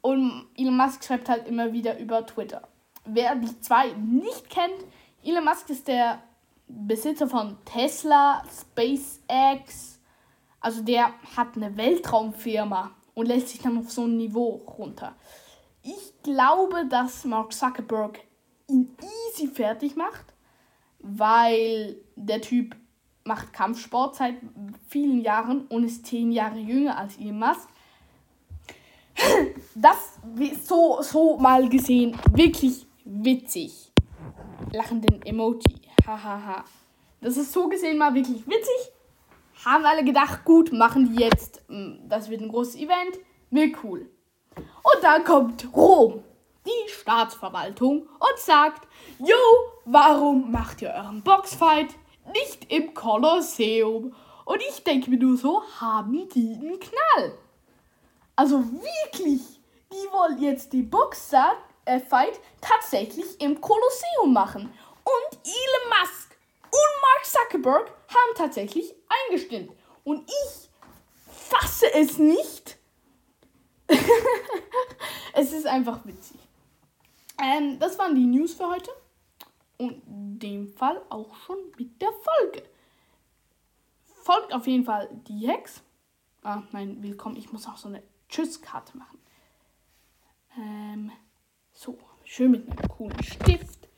Und 0.00 0.48
Elon 0.56 0.76
Musk 0.76 1.04
schreibt 1.04 1.28
halt 1.28 1.46
immer 1.46 1.72
wieder 1.72 1.98
über 1.98 2.26
Twitter. 2.26 2.68
Wer 3.04 3.36
die 3.36 3.60
zwei 3.60 3.92
nicht 3.92 4.50
kennt, 4.50 4.84
Elon 5.22 5.44
Musk 5.44 5.70
ist 5.70 5.86
der 5.86 6.22
Besitzer 6.66 7.28
von 7.28 7.56
Tesla, 7.64 8.42
SpaceX. 8.48 10.00
Also 10.60 10.82
der 10.82 11.12
hat 11.36 11.56
eine 11.56 11.76
Weltraumfirma 11.76 12.92
und 13.14 13.26
lässt 13.26 13.48
sich 13.48 13.60
dann 13.60 13.78
auf 13.78 13.90
so 13.90 14.04
ein 14.04 14.16
Niveau 14.16 14.62
runter. 14.78 15.14
Ich 15.82 16.14
glaube, 16.22 16.86
dass 16.86 17.24
Mark 17.24 17.52
Zuckerberg 17.52 18.20
ihn 18.68 18.96
easy 19.28 19.48
fertig 19.48 19.96
macht, 19.96 20.34
weil 21.00 21.96
der 22.14 22.40
Typ 22.40 22.76
macht 23.24 23.52
Kampfsport 23.52 24.16
seit 24.16 24.34
vielen 24.88 25.20
Jahren 25.20 25.66
und 25.66 25.84
ist 25.84 26.06
zehn 26.06 26.32
Jahre 26.32 26.58
jünger 26.58 26.98
als 26.98 27.16
Elon 27.16 27.38
Musk. 27.38 27.68
Das 29.74 30.18
so, 30.64 31.00
so 31.02 31.36
mal 31.38 31.68
gesehen 31.68 32.16
wirklich 32.32 32.86
witzig. 33.04 33.92
Lachenden 34.72 35.22
Emoji. 35.22 35.80
Hahaha. 36.06 36.64
das 37.20 37.36
ist 37.36 37.52
so 37.52 37.68
gesehen 37.68 37.98
mal 37.98 38.14
wirklich 38.14 38.46
witzig. 38.46 38.92
Haben 39.64 39.84
alle 39.84 40.02
gedacht, 40.02 40.44
gut, 40.44 40.72
machen 40.72 41.14
die 41.14 41.22
jetzt. 41.22 41.62
Hm, 41.68 42.00
das 42.08 42.28
wird 42.28 42.40
ein 42.40 42.48
großes 42.48 42.76
Event. 42.76 43.18
Wird 43.50 43.76
cool. 43.84 44.10
Und 44.56 45.02
dann 45.02 45.22
kommt 45.24 45.68
Rom, 45.74 46.24
die 46.66 46.90
Staatsverwaltung, 46.90 48.02
und 48.02 48.38
sagt: 48.38 48.88
Jo, 49.18 49.36
warum 49.84 50.50
macht 50.50 50.82
ihr 50.82 50.90
euren 50.90 51.22
Boxfight 51.22 51.94
nicht 52.32 52.70
im 52.70 52.94
Kolosseum? 52.94 54.14
Und 54.44 54.62
ich 54.68 54.82
denke 54.84 55.10
mir 55.10 55.18
nur 55.18 55.36
so: 55.36 55.62
haben 55.80 56.28
die 56.30 56.58
einen 56.60 56.78
Knall? 56.78 57.38
Also 58.36 58.64
wirklich, 58.64 59.40
die 59.90 60.12
wollen 60.12 60.40
jetzt 60.40 60.72
die 60.72 60.82
Boxer 60.82 61.52
äh, 61.84 62.00
Fight 62.00 62.40
tatsächlich 62.60 63.40
im 63.40 63.60
Kolosseum 63.60 64.32
machen. 64.32 64.72
Und 65.04 65.38
Elon 65.44 66.00
Musk 66.00 66.36
und 66.64 67.02
Mark 67.02 67.24
Zuckerberg 67.24 67.90
haben 68.08 68.34
tatsächlich 68.36 68.94
eingestimmt. 69.28 69.72
Und 70.04 70.28
ich 70.28 70.68
fasse 71.30 71.92
es 71.94 72.18
nicht. 72.18 72.78
es 75.34 75.52
ist 75.52 75.66
einfach 75.66 76.04
witzig. 76.06 76.38
Ähm, 77.42 77.78
das 77.78 77.98
waren 77.98 78.14
die 78.14 78.26
News 78.26 78.54
für 78.54 78.68
heute. 78.68 78.90
Und 79.82 80.06
in 80.06 80.38
dem 80.38 80.68
Fall 80.68 81.02
auch 81.08 81.34
schon 81.34 81.56
mit 81.76 82.00
der 82.00 82.12
Folge. 82.12 82.62
Folgt 84.04 84.54
auf 84.54 84.68
jeden 84.68 84.84
Fall 84.84 85.08
die 85.26 85.48
Hex. 85.48 85.82
Ah, 86.44 86.62
nein, 86.70 87.02
willkommen. 87.02 87.34
Ich 87.34 87.50
muss 87.50 87.66
auch 87.66 87.76
so 87.76 87.88
eine 87.88 88.00
Tschüss-Karte 88.28 88.96
machen. 88.96 89.18
Ähm, 90.56 91.10
so, 91.72 91.98
schön 92.22 92.52
mit 92.52 92.70
einem 92.70 92.88
coolen 92.88 93.20
Stift. 93.24 93.88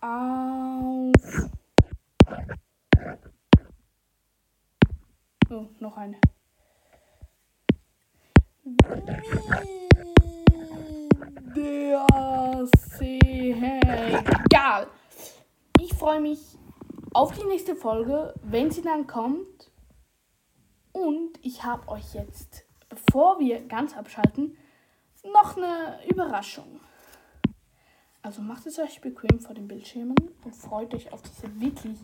Auf. 0.00 1.50
Oh, 5.50 5.68
noch 5.80 5.98
eine. 5.98 6.18
Der 11.54 12.06
Egal. 14.44 14.86
Ich 15.80 15.94
freue 15.94 16.20
mich 16.20 16.40
auf 17.12 17.36
die 17.38 17.44
nächste 17.46 17.74
Folge, 17.76 18.34
wenn 18.42 18.70
sie 18.70 18.82
dann 18.82 19.06
kommt. 19.06 19.70
Und 20.92 21.38
ich 21.42 21.64
habe 21.64 21.88
euch 21.88 22.14
jetzt 22.14 22.66
bevor 22.90 23.38
wir 23.38 23.66
ganz 23.66 23.96
abschalten, 23.96 24.58
noch 25.24 25.56
eine 25.56 25.98
Überraschung. 26.08 26.80
Also 28.22 28.42
macht 28.42 28.66
es 28.66 28.78
euch 28.78 29.00
bequem 29.00 29.40
vor 29.40 29.54
den 29.54 29.66
Bildschirmen 29.66 30.16
und 30.44 30.54
freut 30.54 30.92
euch 30.94 31.10
auf 31.12 31.22
diese 31.22 31.58
wirklich 31.58 31.98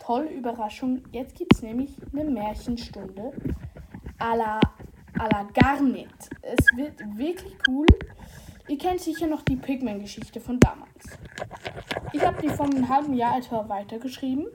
tolle 0.00 0.30
Überraschung. 0.30 1.04
Jetzt 1.12 1.36
gibt 1.36 1.54
es 1.54 1.62
nämlich 1.62 1.94
eine 2.12 2.24
Märchenstunde 2.24 3.32
à 4.18 4.36
la, 4.36 4.60
à 5.20 5.28
la 5.28 5.44
Garnet. 5.52 6.30
Es 6.40 6.64
wird 6.76 6.98
wirklich 7.18 7.54
cool. 7.68 7.86
Ihr 8.68 8.78
kennt 8.78 9.00
sicher 9.00 9.26
noch 9.26 9.42
die 9.42 9.56
Pigman-Geschichte 9.56 10.40
von 10.40 10.58
damals. 10.58 11.18
Ich 12.14 12.24
habe 12.24 12.40
die 12.40 12.48
vor 12.48 12.64
einem 12.64 12.88
halben 12.88 13.12
Jahr 13.12 13.36
etwa 13.36 13.68
weitergeschrieben. 13.68 14.46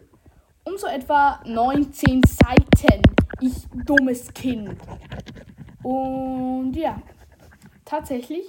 Um 0.63 0.77
so 0.77 0.87
etwa 0.87 1.39
19 1.45 2.21
Seiten. 2.23 3.03
Ich 3.41 3.67
dummes 3.85 4.33
Kind. 4.33 4.75
Und 5.83 6.73
ja, 6.73 6.99
tatsächlich 7.83 8.47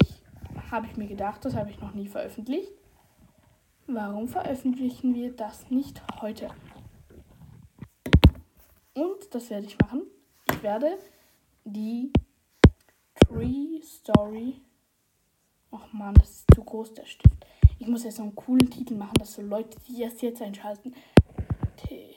habe 0.71 0.87
ich 0.87 0.97
mir 0.97 1.09
gedacht, 1.09 1.45
das 1.45 1.55
habe 1.55 1.69
ich 1.69 1.79
noch 1.83 1.93
nie 1.93 2.09
veröffentlicht. 2.09 2.73
Warum 3.87 4.27
veröffentlichen 4.27 5.15
wir 5.15 5.37
das 5.37 5.71
nicht 5.71 6.01
heute? 6.23 6.49
Und 8.95 9.35
das 9.35 9.51
werde 9.51 9.67
ich 9.67 9.79
machen. 9.79 10.03
Ich 10.51 10.63
werde 10.63 10.97
die 11.67 12.13
Tree 13.15 13.83
Story. 13.83 14.61
Ach 15.73 15.93
man, 15.93 16.15
das 16.15 16.31
ist 16.31 16.55
zu 16.55 16.63
groß, 16.63 16.95
der 16.95 17.07
Stift. 17.07 17.45
Ich 17.79 17.87
muss 17.87 18.05
jetzt 18.05 18.17
so 18.17 18.23
einen 18.23 18.35
coolen 18.35 18.71
Titel 18.71 18.95
machen, 18.95 19.15
dass 19.19 19.35
so 19.35 19.43
Leute, 19.43 19.77
die 19.87 20.01
erst 20.01 20.23
jetzt 20.23 20.41
einschalten. 20.41 20.95
T. 21.77 22.15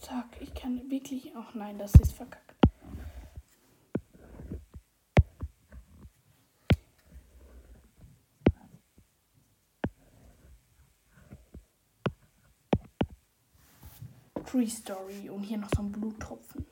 Zack, 0.00 0.36
ich 0.40 0.52
kann 0.52 0.90
wirklich. 0.90 1.32
Ach 1.36 1.54
nein, 1.54 1.78
das 1.78 1.94
ist 1.94 2.12
verkackt. 2.12 2.51
Tree 14.52 14.68
Story 14.68 15.30
und 15.30 15.44
hier 15.44 15.56
noch 15.56 15.70
so 15.74 15.80
ein 15.80 15.90
Bluttropfen. 15.90 16.66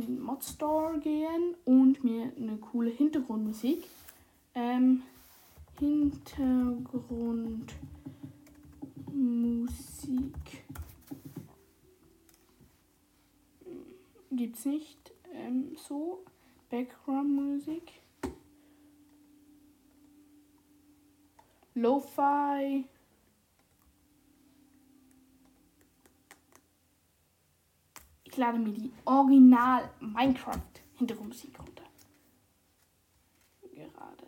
Den 0.00 0.22
Mod 0.22 0.44
Store 0.44 0.98
gehen 1.00 1.56
und 1.64 2.04
mir 2.04 2.32
eine 2.36 2.56
coole 2.56 2.90
Hintergrundmusik. 2.90 3.84
Ähm, 4.54 5.02
Hintergrundmusik. 5.78 7.78
Gibt's 14.30 14.64
nicht 14.64 15.12
ähm, 15.32 15.76
so. 15.76 16.24
Background-Musik. 16.70 17.92
Lo-Fi. 21.74 22.84
Lade 28.38 28.58
mir 28.58 28.72
die 28.72 28.92
Original 29.04 29.90
Minecraft 30.00 30.60
Hintergrundmusik 30.94 31.58
runter. 31.58 31.84
Gerade. 33.74 34.24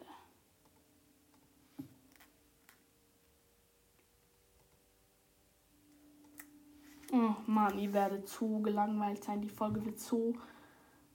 Oh 7.13 7.35
Mann, 7.47 7.79
ihr 7.79 7.93
werdet 7.93 8.29
so 8.29 8.61
gelangweilt 8.61 9.25
sein. 9.25 9.41
Die 9.41 9.49
Folge 9.49 9.85
wird 9.85 9.99
so. 9.99 10.35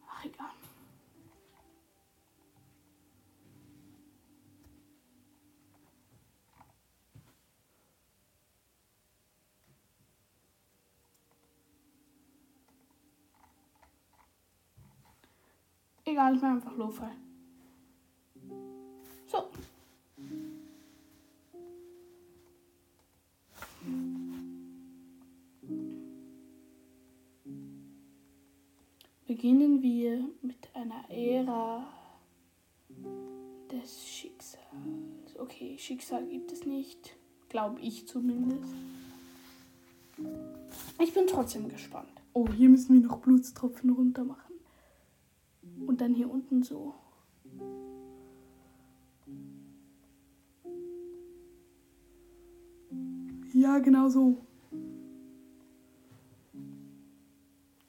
Ach 0.10 0.26
egal. 0.26 0.50
Egal, 16.16 16.34
ich 16.34 16.42
mache 16.42 16.54
einfach 16.54 16.78
Lo-Fi. 16.78 17.12
So. 19.28 19.50
Beginnen 29.28 29.82
wir 29.82 30.30
mit 30.42 30.56
einer 30.74 31.04
Ära 31.10 31.86
des 33.70 34.08
Schicksals. 34.08 34.64
Okay, 35.38 35.78
Schicksal 35.78 36.26
gibt 36.28 36.54
es 36.54 36.66
nicht. 36.66 37.18
Glaube 37.50 37.82
ich 37.82 38.08
zumindest. 38.08 38.74
Ich 40.98 41.14
bin 41.14 41.28
trotzdem 41.28 41.68
gespannt. 41.68 42.08
Oh, 42.32 42.48
hier 42.48 42.70
müssen 42.70 42.94
wir 42.94 43.06
noch 43.06 43.18
Blutstropfen 43.18 43.90
runter 43.90 44.24
machen. 44.24 44.55
Und 45.86 46.02
dann 46.02 46.14
hier 46.14 46.30
unten 46.30 46.64
so. 46.64 46.94
Ja, 53.54 53.80
genau 53.80 54.10
so. 54.10 54.38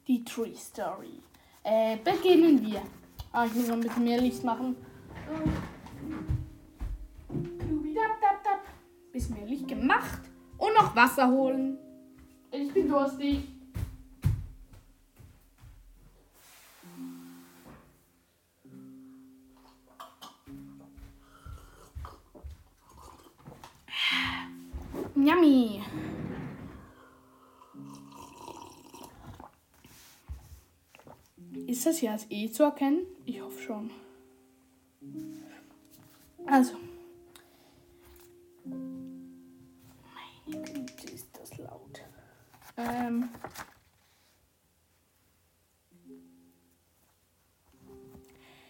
Die 0.07 0.23
Tree 0.23 0.55
Story. 0.55 1.19
Äh, 1.63 1.97
beginnen 1.97 2.61
wir. 2.61 2.81
Ah, 3.33 3.45
ich 3.45 3.53
muss 3.53 3.67
noch 3.67 3.75
ein 3.75 3.81
bisschen 3.81 4.05
mehr 4.05 4.21
Licht 4.21 4.43
machen. 4.43 4.77
Bisschen 9.11 9.35
mehr 9.35 9.45
Licht 9.45 9.67
gemacht. 9.67 10.21
Und 10.57 10.73
noch 10.75 10.95
Wasser 10.95 11.29
holen. 11.29 11.77
Ich 12.51 12.73
bin 12.73 12.87
durstig. 12.87 13.56
Das 31.87 31.97
hier 31.97 32.11
als 32.11 32.27
E 32.29 32.51
zu 32.51 32.63
erkennen? 32.63 33.05
Ich 33.25 33.41
hoffe 33.41 33.61
schon. 33.61 33.91
Also. 36.45 36.75
Meine 38.65 40.63
Güte, 40.63 41.13
ist 41.13 41.27
das 41.39 41.57
laut. 41.57 42.01
Ähm. 42.75 43.29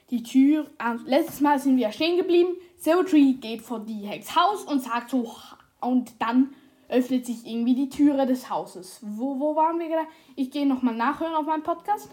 Die 0.10 0.24
Tür. 0.24 0.70
Also 0.78 1.06
letztes 1.06 1.42
Mal 1.42 1.60
sind 1.60 1.78
wir 1.78 1.92
stehen 1.92 2.18
geblieben. 2.18 2.56
Silvertree 2.78 3.34
geht 3.34 3.62
vor 3.62 3.80
die 3.80 4.06
Hex 4.06 4.36
Haus 4.36 4.64
und 4.64 4.82
sagt 4.82 5.10
so. 5.10 5.36
Und 5.82 6.14
dann 6.20 6.54
öffnet 6.90 7.26
sich 7.26 7.46
irgendwie 7.46 7.76
die 7.76 7.90
Türe 7.90 8.26
des 8.26 8.50
Hauses. 8.50 9.00
Wo, 9.02 9.40
wo 9.40 9.56
waren 9.56 9.80
wir 9.80 9.90
gerade? 9.90 10.08
Ich 10.36 10.52
gehe 10.52 10.66
nochmal 10.66 10.96
nachhören 10.96 11.36
auf 11.36 11.46
meinem 11.46 11.64
Podcast, 11.64 12.10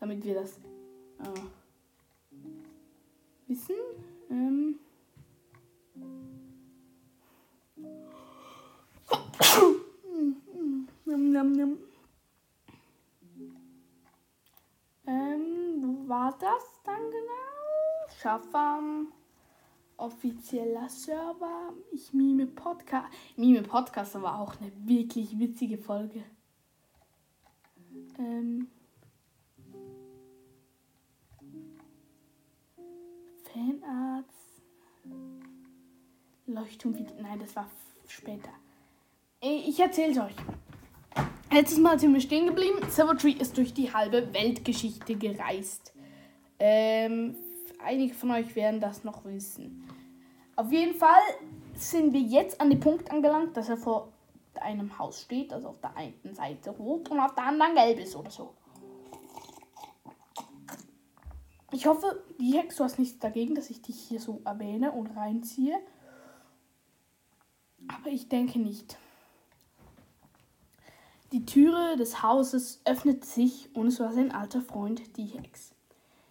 damit 0.00 0.24
wir 0.24 0.34
das 0.34 0.58
äh, 0.58 1.40
wissen. 3.46 3.74
Ähm. 4.30 4.78
Ähm, 15.06 15.82
wo 15.82 16.08
war 16.08 16.36
das 16.38 16.82
dann 16.84 17.00
genau? 17.10 18.18
Schaffam 18.20 19.12
offizieller 19.96 20.88
Server. 20.88 21.72
Ich 21.92 22.12
mime 22.12 22.46
Podcast. 22.46 23.08
Mime 23.36 23.62
Podcast 23.62 24.20
war 24.20 24.40
auch 24.40 24.54
eine 24.60 24.72
wirklich 24.86 25.38
witzige 25.38 25.78
Folge. 25.78 26.22
Ähm. 28.18 28.68
Leuchtturm. 36.60 36.96
Nein, 37.20 37.38
das 37.38 37.54
war 37.56 37.70
später. 38.06 38.50
Ich 39.40 39.78
erzähle 39.78 40.12
es 40.12 40.18
euch. 40.18 40.34
Letztes 41.50 41.78
Mal 41.78 41.98
sind 41.98 42.12
wir 42.12 42.20
stehen 42.20 42.46
geblieben. 42.46 42.78
Silvertree 42.90 43.32
ist 43.32 43.56
durch 43.56 43.72
die 43.72 43.92
halbe 43.92 44.32
Weltgeschichte 44.34 45.14
gereist. 45.14 45.92
Ähm, 46.58 47.36
einige 47.84 48.14
von 48.14 48.32
euch 48.32 48.54
werden 48.56 48.80
das 48.80 49.04
noch 49.04 49.24
wissen. 49.24 49.88
Auf 50.56 50.72
jeden 50.72 50.94
Fall 50.94 51.22
sind 51.74 52.12
wir 52.12 52.20
jetzt 52.20 52.60
an 52.60 52.70
den 52.70 52.80
Punkt 52.80 53.10
angelangt, 53.10 53.56
dass 53.56 53.68
er 53.68 53.76
vor 53.76 54.12
einem 54.60 54.98
Haus 54.98 55.22
steht, 55.22 55.52
also 55.52 55.68
auf 55.68 55.80
der 55.80 55.96
einen 55.96 56.34
Seite 56.34 56.70
rot 56.70 57.08
und 57.10 57.20
auf 57.20 57.34
der 57.34 57.44
anderen 57.44 57.76
gelb 57.76 58.00
ist 58.00 58.16
oder 58.16 58.30
so. 58.30 58.54
Ich 61.70 61.86
hoffe, 61.86 62.24
die 62.40 62.56
Hex, 62.58 62.76
du 62.76 62.84
hast 62.84 62.98
nichts 62.98 63.18
dagegen, 63.20 63.54
dass 63.54 63.70
ich 63.70 63.80
dich 63.82 63.96
hier 64.00 64.20
so 64.20 64.40
erwähne 64.44 64.90
und 64.90 65.08
reinziehe. 65.16 65.78
Aber 68.00 68.10
ich 68.10 68.28
denke 68.28 68.58
nicht. 68.58 68.96
Die 71.32 71.44
Türe 71.44 71.96
des 71.96 72.22
Hauses 72.22 72.80
öffnete 72.84 73.26
sich 73.26 73.68
und 73.74 73.88
es 73.88 74.00
war 74.00 74.12
sein 74.12 74.32
alter 74.32 74.62
Freund, 74.62 75.16
die 75.18 75.26
Hex. 75.26 75.74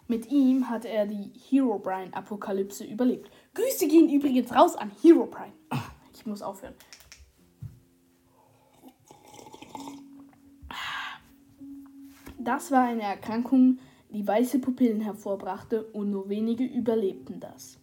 Mit 0.07 0.31
ihm 0.31 0.69
hatte 0.69 0.87
er 0.87 1.05
die 1.05 1.31
Herobrine-Apokalypse 1.49 2.85
überlebt. 2.85 3.29
Grüße 3.53 3.87
gehen 3.87 4.09
übrigens 4.09 4.51
raus 4.55 4.75
an 4.75 4.91
Herobrine. 5.01 5.53
Ich 6.13 6.25
muss 6.25 6.41
aufhören. 6.41 6.73
Das 12.39 12.71
war 12.71 12.83
eine 12.83 13.03
Erkrankung, 13.03 13.79
die 14.09 14.25
weiße 14.25 14.59
Pupillen 14.59 15.01
hervorbrachte 15.01 15.83
und 15.87 16.09
nur 16.09 16.29
wenige 16.29 16.63
überlebten 16.63 17.39
das. 17.41 17.77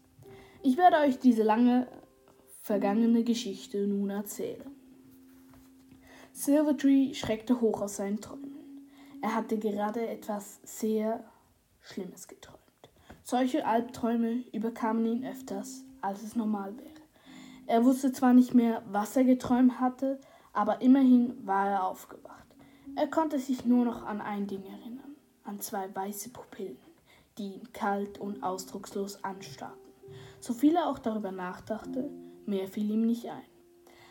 Ich 0.63 0.79
werde 0.79 0.97
euch 0.97 1.19
diese 1.19 1.43
lange 1.43 1.87
vergangene 2.65 3.25
Geschichte 3.25 3.87
nun 3.87 4.09
erzählen. 4.09 4.75
Silvertree 6.33 7.13
schreckte 7.13 7.61
hoch 7.61 7.83
aus 7.83 7.97
seinen 7.97 8.23
Träumen. 8.23 8.89
Er 9.21 9.35
hatte 9.35 9.59
gerade 9.59 10.09
etwas 10.09 10.61
sehr 10.65 11.23
Schlimmes 11.83 12.27
geträumt. 12.27 12.61
Solche 13.23 13.67
Albträume 13.67 14.45
überkamen 14.51 15.05
ihn 15.05 15.27
öfters, 15.27 15.85
als 16.01 16.23
es 16.23 16.37
normal 16.37 16.75
wäre. 16.79 16.89
Er 17.67 17.85
wusste 17.85 18.13
zwar 18.13 18.33
nicht 18.33 18.55
mehr, 18.55 18.83
was 18.91 19.15
er 19.15 19.25
geträumt 19.25 19.79
hatte, 19.79 20.19
aber 20.55 20.81
immerhin 20.81 21.47
war 21.47 21.69
er 21.69 21.85
aufgewacht. 21.85 22.47
Er 22.97 23.09
konnte 23.09 23.39
sich 23.39 23.67
nur 23.67 23.85
noch 23.85 24.07
an 24.07 24.23
ein 24.23 24.47
Ding 24.47 24.65
erinnern, 24.65 25.17
an 25.43 25.61
zwei 25.61 25.95
weiße 25.95 26.31
Pupillen, 26.31 26.79
die 27.37 27.57
ihn 27.57 27.73
kalt 27.75 28.17
und 28.17 28.43
ausdruckslos 28.43 29.23
anstarrten. 29.23 29.79
So 30.41 30.55
viel 30.55 30.77
er 30.77 30.89
auch 30.89 30.99
darüber 30.99 31.31
nachdachte, 31.31 32.11
mehr 32.47 32.69
fiel 32.69 32.91
ihm 32.91 33.07
nicht 33.07 33.27
ein. 33.29 33.43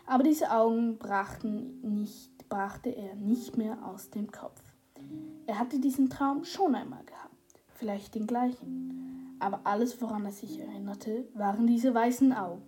Aber 0.05 0.23
diese 0.23 0.51
Augen 0.51 0.99
nicht, 1.81 2.49
brachte 2.49 2.89
er 2.89 3.15
nicht 3.15 3.57
mehr 3.57 3.77
aus 3.85 4.09
dem 4.09 4.31
Kopf. 4.31 4.61
Er 5.47 5.59
hatte 5.59 5.79
diesen 5.79 6.09
Traum 6.09 6.43
schon 6.43 6.75
einmal 6.75 7.03
gehabt, 7.05 7.35
vielleicht 7.75 8.15
den 8.15 8.27
gleichen. 8.27 9.37
Aber 9.39 9.61
alles, 9.63 10.01
woran 10.01 10.25
er 10.25 10.31
sich 10.31 10.59
erinnerte, 10.59 11.27
waren 11.33 11.67
diese 11.67 11.93
weißen 11.93 12.33
Augen. 12.33 12.61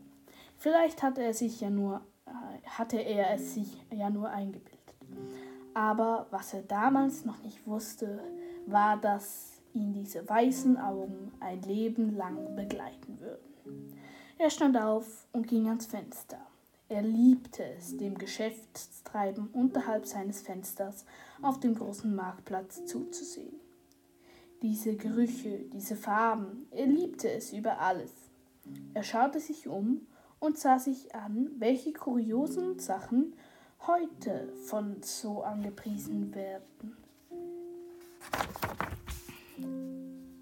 Vielleicht 0.58 1.04
hatte 1.04 1.22
er 1.22 1.34
sich 1.34 1.62
ja 1.62 1.70
nur, 1.70 2.02
äh, 2.26 2.68
hatte 2.68 2.98
er 2.98 3.34
es 3.34 3.54
sich 3.54 3.86
ja 3.92 4.10
nur 4.10 4.30
eingebildet. 4.30 4.80
Aber 5.74 6.28
was 6.32 6.54
er 6.54 6.64
damals 6.64 7.26
noch 7.26 7.42
nicht 7.44 7.66
wusste, 7.68 8.20
war, 8.66 8.98
dass 8.98 9.62
ihn 9.74 9.94
diese 9.94 10.28
weißen 10.28 10.78
Augen 10.78 11.32
ein 11.40 11.62
Leben 11.62 12.16
lang 12.16 12.56
begleiten 12.56 13.20
würden. 13.20 13.95
Er 14.38 14.50
stand 14.50 14.78
auf 14.78 15.28
und 15.32 15.48
ging 15.48 15.68
ans 15.68 15.86
Fenster. 15.86 16.40
Er 16.90 17.02
liebte 17.02 17.64
es, 17.78 17.96
dem 17.98 18.18
Geschäftstreiben 18.18 19.48
unterhalb 19.48 20.06
seines 20.06 20.42
Fensters 20.42 21.06
auf 21.42 21.60
dem 21.60 21.74
großen 21.74 22.14
Marktplatz 22.14 22.86
zuzusehen. 22.86 23.56
Diese 24.62 24.96
Gerüche, 24.96 25.60
diese 25.72 25.96
Farben, 25.96 26.68
er 26.72 26.86
liebte 26.86 27.32
es 27.32 27.54
über 27.54 27.80
alles. 27.80 28.12
Er 28.94 29.04
schaute 29.04 29.40
sich 29.40 29.68
um 29.68 30.02
und 30.40 30.58
sah 30.58 30.80
sich 30.80 31.16
an, 31.16 31.52
welche 31.58 31.94
kuriosen 31.94 32.78
Sachen 32.78 33.34
heute 33.88 34.52
von 34.66 35.02
so 35.02 35.44
angepriesen 35.44 36.36
werden. 36.36 36.98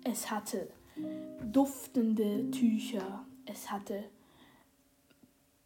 Es 0.03 0.31
hatte 0.31 0.67
duftende 1.51 2.49
Tücher, 2.51 3.25
es 3.53 3.71
hatte 3.71 4.03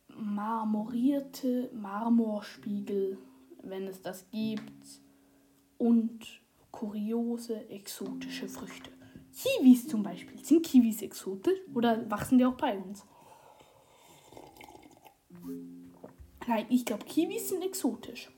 marmorierte 0.09 1.69
Marmorspiegel, 1.73 3.17
wenn 3.63 3.87
es 3.87 4.01
das 4.01 4.29
gibt, 4.29 5.01
und 5.77 6.19
kuriose 6.71 7.69
exotische 7.69 8.47
Früchte. 8.47 8.91
Kiwis 9.33 9.87
zum 9.87 10.03
Beispiel. 10.03 10.43
Sind 10.43 10.65
Kiwis 10.65 11.01
exotisch 11.01 11.59
oder 11.73 12.09
wachsen 12.09 12.39
die 12.39 12.45
auch 12.45 12.57
bei 12.57 12.77
uns? 12.77 13.05
Nein, 16.47 16.65
ich 16.69 16.85
glaube, 16.85 17.05
Kiwis 17.05 17.49
sind 17.49 17.63
exotisch. 17.63 18.29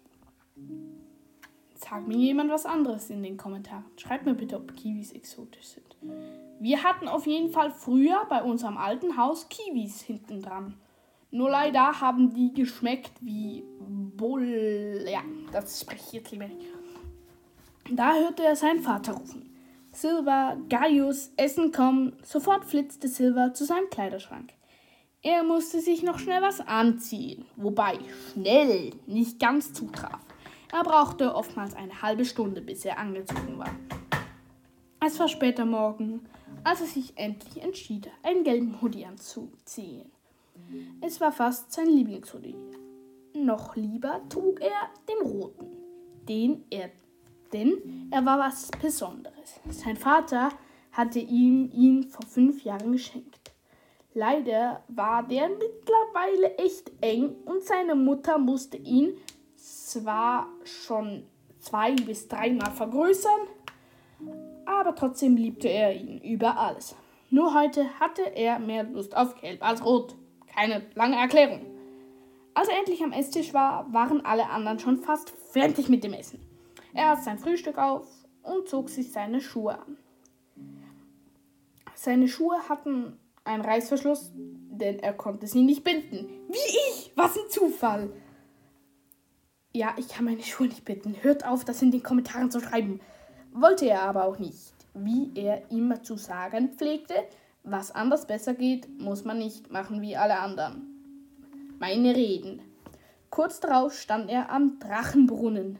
Sag 1.76 2.08
mir 2.08 2.18
jemand 2.18 2.52
was 2.52 2.66
anderes 2.66 3.10
in 3.10 3.24
den 3.24 3.38
Kommentaren. 3.38 3.86
Schreibt 3.98 4.26
mir 4.26 4.36
bitte, 4.36 4.58
ob 4.58 4.76
Kiwis 4.76 5.14
exotisch 5.14 5.68
sind. 5.68 5.88
Wir 6.60 6.84
hatten 6.84 7.08
auf 7.08 7.26
jeden 7.26 7.50
Fall 7.50 7.72
früher 7.72 8.26
bei 8.30 8.44
unserem 8.44 8.78
alten 8.78 9.18
Haus 9.18 9.48
Kiwis 9.50 10.02
hinten 10.02 10.42
dran. 10.42 10.76
Nur 11.32 11.50
leider 11.50 12.02
haben 12.02 12.34
die 12.34 12.54
geschmeckt 12.54 13.14
wie 13.22 13.64
Bull. 13.80 15.06
Ja, 15.10 15.22
das 15.52 15.82
spreche 15.82 16.04
ich 16.08 16.12
jetzt 16.14 16.32
lieber 16.32 16.48
nicht. 16.48 16.66
Da 17.92 18.14
hörte 18.14 18.44
er 18.44 18.56
seinen 18.56 18.82
Vater 18.82 19.14
rufen. 19.14 19.56
Silver, 19.92 20.58
Gaius, 20.70 21.32
Essen 21.38 21.72
kommen. 21.72 22.18
Sofort 22.24 22.66
flitzte 22.66 23.08
Silver 23.08 23.54
zu 23.54 23.66
seinem 23.66 23.90
Kleiderschrank. 23.90 24.54
Er 25.22 25.44
musste 25.44 25.82
sich 25.82 26.04
noch 26.04 26.18
schnell 26.20 26.42
was 26.42 26.62
anziehen, 26.62 27.46
wobei 27.58 28.00
schnell 28.32 28.92
nicht 29.06 29.40
ganz 29.40 29.74
zutraf. 29.74 30.20
Er 30.72 30.84
brauchte 30.84 31.36
oftmals 31.36 31.76
eine 31.76 32.02
halbe 32.02 32.26
Stunde, 32.26 32.62
bis 32.62 32.86
er 32.86 33.00
angezogen 33.00 33.58
war. 33.58 33.76
Es 35.12 35.19
war 35.19 35.28
später 35.28 35.65
Morgen, 35.65 36.22
als 36.63 36.82
er 36.82 36.86
sich 36.86 37.17
endlich 37.17 37.63
entschied, 37.63 38.12
einen 38.22 38.43
gelben 38.43 38.80
Hoodie 38.80 39.08
anzuziehen. 39.08 40.12
Es 41.02 41.19
war 41.19 41.32
fast 41.32 41.72
sein 41.72 41.88
Lieblingshoodie. 41.88 42.56
Noch 43.34 43.76
lieber 43.76 44.22
trug 44.30 44.62
er 44.62 44.91
den 45.10 45.28
roten, 45.28 45.65
den 46.28 46.63
er, 46.69 46.91
denn 47.52 48.08
er 48.12 48.24
war 48.24 48.38
was 48.38 48.69
Besonderes. 48.80 49.60
Sein 49.72 49.98
Vater 49.98 50.50
hatte 50.91 51.17
ihm 51.17 51.72
ihn 51.74 52.04
vor 52.04 52.28
fünf 52.28 52.63
Jahren 52.63 52.91
geschenkt. 52.91 53.52
Leider 54.13 54.84
war 54.89 55.24
der 55.24 55.50
mittlerweile 55.50 56.56
echt 56.60 56.91
eng 57.02 57.34
und 57.45 57.63
seine 57.63 57.95
Mutter 57.95 58.38
musste 58.38 58.78
ihn 58.78 59.17
zwar 59.56 60.50
schon 60.65 61.24
zwei 61.58 61.95
bis 61.95 62.28
dreimal 62.28 62.69
vergrößern, 62.69 63.48
aber 64.70 64.96
trotzdem 64.96 65.36
liebte 65.36 65.68
er 65.68 65.96
ihn 65.96 66.20
über 66.22 66.58
alles. 66.58 66.96
Nur 67.32 67.54
heute 67.54 68.00
hatte 68.00 68.22
er 68.36 68.60
mehr 68.60 68.84
Lust 68.84 69.16
auf 69.16 69.36
Gelb 69.42 69.64
als 69.64 69.84
Rot. 69.84 70.16
Keine 70.48 70.86
lange 70.96 71.16
Erklärung. 71.16 71.66
Als 72.54 72.68
er 72.68 72.78
endlich 72.78 73.04
am 73.04 73.12
Esstisch 73.12 73.54
war, 73.54 73.92
waren 73.94 74.26
alle 74.26 74.50
anderen 74.50 74.80
schon 74.80 74.98
fast 74.98 75.30
fertig 75.52 75.90
mit 75.90 76.04
dem 76.04 76.14
Essen. 76.14 76.40
Er 76.94 77.12
aß 77.12 77.26
sein 77.26 77.40
Frühstück 77.40 77.78
auf 77.78 78.08
und 78.44 78.68
zog 78.68 78.90
sich 78.90 79.12
seine 79.12 79.42
Schuhe 79.42 79.80
an. 79.80 79.98
Seine 81.94 82.28
Schuhe 82.28 82.58
hatten 82.68 83.20
einen 83.44 83.64
Reißverschluss, 83.64 84.32
denn 84.36 85.00
er 85.00 85.14
konnte 85.14 85.48
sie 85.48 85.62
nicht 85.62 85.84
binden. 85.84 86.30
Wie 86.48 86.92
ich! 86.92 87.12
Was 87.16 87.38
ein 87.38 87.50
Zufall! 87.50 88.12
Ja, 89.74 89.94
ich 89.98 90.08
kann 90.10 90.26
meine 90.26 90.42
Schuhe 90.44 90.68
nicht 90.68 90.86
binden. 90.86 91.16
Hört 91.22 91.46
auf, 91.46 91.64
das 91.64 91.82
in 91.82 91.92
den 91.92 92.04
Kommentaren 92.04 92.50
zu 92.50 92.60
schreiben. 92.60 93.02
Wollte 93.54 93.90
er 93.90 94.04
aber 94.04 94.26
auch 94.26 94.40
nicht. 94.40 94.74
Wie 94.94 95.32
er 95.36 95.70
immer 95.72 96.02
zu 96.04 96.18
sagen 96.18 96.74
pflegte, 96.74 97.16
was 97.64 97.92
anders 97.92 98.26
besser 98.26 98.54
geht, 98.54 98.88
muss 99.00 99.26
man 99.26 99.38
nicht 99.40 99.72
machen 99.72 100.02
wie 100.02 100.18
alle 100.18 100.40
anderen. 100.40 101.76
Meine 101.80 102.16
Reden. 102.16 102.62
Kurz 103.30 103.60
darauf 103.60 103.94
stand 103.94 104.30
er 104.30 104.50
am 104.50 104.80
Drachenbrunnen. 104.80 105.80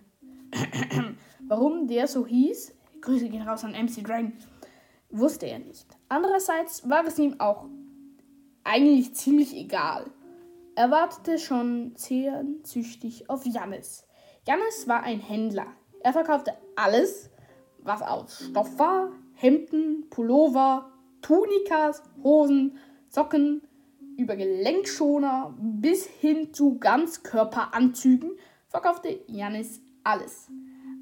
Warum 1.48 1.88
der 1.88 2.08
so 2.08 2.26
hieß, 2.26 2.76
Grüße 3.02 3.30
gehen 3.30 3.48
raus 3.48 3.64
an 3.64 3.72
MC 3.72 4.04
Dragon, 4.04 4.34
wusste 5.10 5.48
er 5.48 5.60
nicht. 5.60 5.88
Andererseits 6.10 6.88
war 6.90 7.06
es 7.06 7.18
ihm 7.18 7.40
auch 7.40 7.66
eigentlich 8.64 9.16
ziemlich 9.16 9.56
egal. 9.56 10.06
Er 10.76 10.92
wartete 10.92 11.40
schon 11.40 11.96
zähnzüchtig 11.96 13.30
auf 13.30 13.46
Jannis. 13.46 14.08
Jannis 14.48 14.88
war 14.88 15.04
ein 15.04 15.20
Händler. 15.20 15.68
Er 16.02 16.14
verkaufte 16.14 16.54
alles, 16.76 17.30
was 17.84 18.02
aus 18.02 18.46
Stoff 18.50 18.78
war: 18.78 19.12
Hemden, 19.34 20.10
Pullover, 20.10 20.92
Tunikas, 21.22 22.04
Hosen, 22.24 22.78
Socken, 23.10 23.62
über 24.18 24.36
Gelenkschoner 24.36 25.56
bis 25.60 26.06
hin 26.06 26.54
zu 26.54 26.78
Ganzkörperanzügen 26.78 28.32
verkaufte 28.68 29.22
Janis 29.28 29.82
alles. 30.04 30.50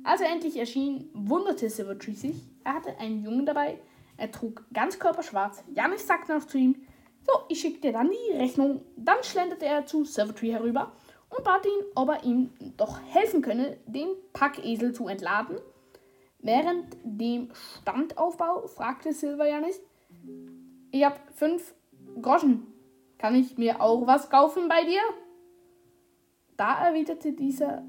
Als 0.03 0.21
er 0.21 0.31
endlich 0.31 0.57
erschien, 0.57 1.09
wunderte 1.13 1.69
Silvertree 1.69 2.13
sich. 2.13 2.47
Er 2.63 2.75
hatte 2.75 2.97
einen 2.99 3.23
Jungen 3.23 3.45
dabei. 3.45 3.79
Er 4.15 4.31
trug 4.31 4.63
Ganzkörperschwarz. 4.73 5.63
Janis 5.73 6.07
sagte 6.07 6.33
noch 6.33 6.45
zu 6.45 6.57
ihm, 6.57 6.75
so, 7.25 7.33
ich 7.49 7.59
schicke 7.59 7.81
dir 7.81 7.91
dann 7.91 8.09
die 8.09 8.37
Rechnung. 8.37 8.81
Dann 8.95 9.21
schlenderte 9.23 9.65
er 9.65 9.85
zu 9.85 10.05
Silvertree 10.05 10.53
herüber 10.53 10.93
und 11.29 11.43
bat 11.43 11.65
ihn, 11.65 11.85
ob 11.95 12.09
er 12.09 12.23
ihm 12.23 12.51
doch 12.77 12.99
helfen 13.07 13.41
könne, 13.41 13.77
den 13.85 14.07
Packesel 14.31 14.93
zu 14.93 15.07
entladen. 15.07 15.57
Während 16.47 16.95
dem 17.03 17.49
Standaufbau 17.81 18.67
fragte 18.67 19.11
Silver 19.11 19.49
Janis, 19.49 19.81
ich 20.91 21.03
hab 21.03 21.19
fünf 21.35 21.73
Groschen. 22.21 22.67
Kann 23.17 23.35
ich 23.35 23.57
mir 23.57 23.81
auch 23.81 24.07
was 24.07 24.29
kaufen 24.29 24.69
bei 24.69 24.85
dir? 24.85 25.01
Da 26.55 26.87
erwiderte 26.87 27.33
dieser, 27.33 27.83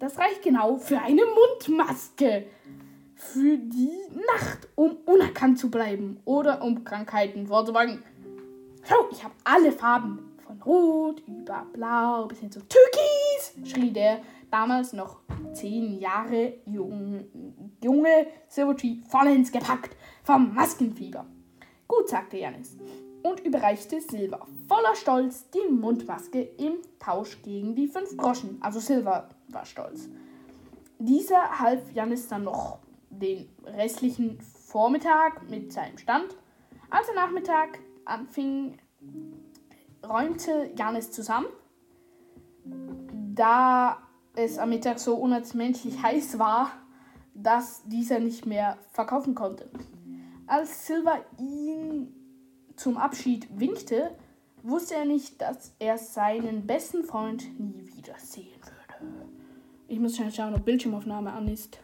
das 0.00 0.18
reicht 0.18 0.42
genau 0.42 0.76
für 0.78 0.98
eine 0.98 1.22
Mundmaske. 1.24 2.46
Für 3.14 3.56
die 3.56 3.96
Nacht, 4.34 4.66
um 4.74 4.96
unerkannt 5.06 5.60
zu 5.60 5.70
bleiben 5.70 6.18
oder 6.24 6.62
um 6.62 6.82
Krankheiten 6.82 7.46
vorzubeugen. 7.46 8.02
Schau, 8.82 9.08
ich 9.12 9.22
habe 9.22 9.34
alle 9.44 9.70
Farben. 9.70 10.36
Von 10.44 10.60
Rot 10.62 11.22
über 11.28 11.64
Blau 11.72 12.26
bis 12.26 12.40
hin 12.40 12.50
zu 12.50 12.58
Türkis, 12.58 13.72
schrie 13.72 13.92
der 13.92 14.20
damals 14.50 14.92
noch 14.92 15.20
zehn 15.52 15.98
Jahre 15.98 16.54
jung, 16.64 17.24
junge 17.82 18.26
Silvertree 18.48 18.98
vollends 19.08 19.52
gepackt 19.52 19.96
vom 20.22 20.54
Maskenfieber. 20.54 21.26
Gut, 21.88 22.08
sagte 22.08 22.38
Janis 22.38 22.76
und 23.22 23.40
überreichte 23.40 24.00
Silver 24.00 24.46
voller 24.68 24.94
Stolz 24.94 25.50
die 25.50 25.70
Mundmaske 25.72 26.42
im 26.42 26.74
Tausch 26.98 27.42
gegen 27.42 27.74
die 27.74 27.88
fünf 27.88 28.16
Groschen. 28.16 28.58
Also 28.60 28.80
Silver 28.80 29.28
war 29.48 29.64
stolz. 29.66 30.08
Dieser 30.98 31.58
half 31.58 31.92
Janis 31.92 32.28
dann 32.28 32.44
noch 32.44 32.78
den 33.10 33.48
restlichen 33.64 34.40
Vormittag 34.40 35.48
mit 35.50 35.72
seinem 35.72 35.98
Stand. 35.98 36.36
Als 36.90 37.06
der 37.06 37.16
Nachmittag 37.16 37.78
anfing, 38.04 38.78
räumte 40.06 40.70
Janis 40.76 41.10
zusammen. 41.10 41.48
Da 43.34 43.98
es 44.34 44.58
am 44.58 44.70
Mittag 44.70 44.98
so 44.98 45.16
unmenschlich 45.16 46.02
heiß 46.02 46.38
war, 46.38 46.72
dass 47.34 47.82
dieser 47.86 48.18
nicht 48.18 48.46
mehr 48.46 48.78
verkaufen 48.92 49.34
konnte. 49.34 49.68
Als 50.46 50.86
Silver 50.86 51.24
ihn 51.38 52.12
zum 52.76 52.96
Abschied 52.96 53.46
winkte, 53.58 54.10
wusste 54.62 54.94
er 54.94 55.04
nicht, 55.04 55.40
dass 55.40 55.74
er 55.78 55.98
seinen 55.98 56.66
besten 56.66 57.04
Freund 57.04 57.58
nie 57.58 57.86
wiedersehen 57.94 58.60
würde. 58.62 59.14
Ich 59.88 59.98
muss 59.98 60.16
schnell 60.16 60.32
schauen, 60.32 60.54
ob 60.54 60.64
Bildschirmaufnahme 60.64 61.32
an 61.32 61.48
ist. 61.48 61.78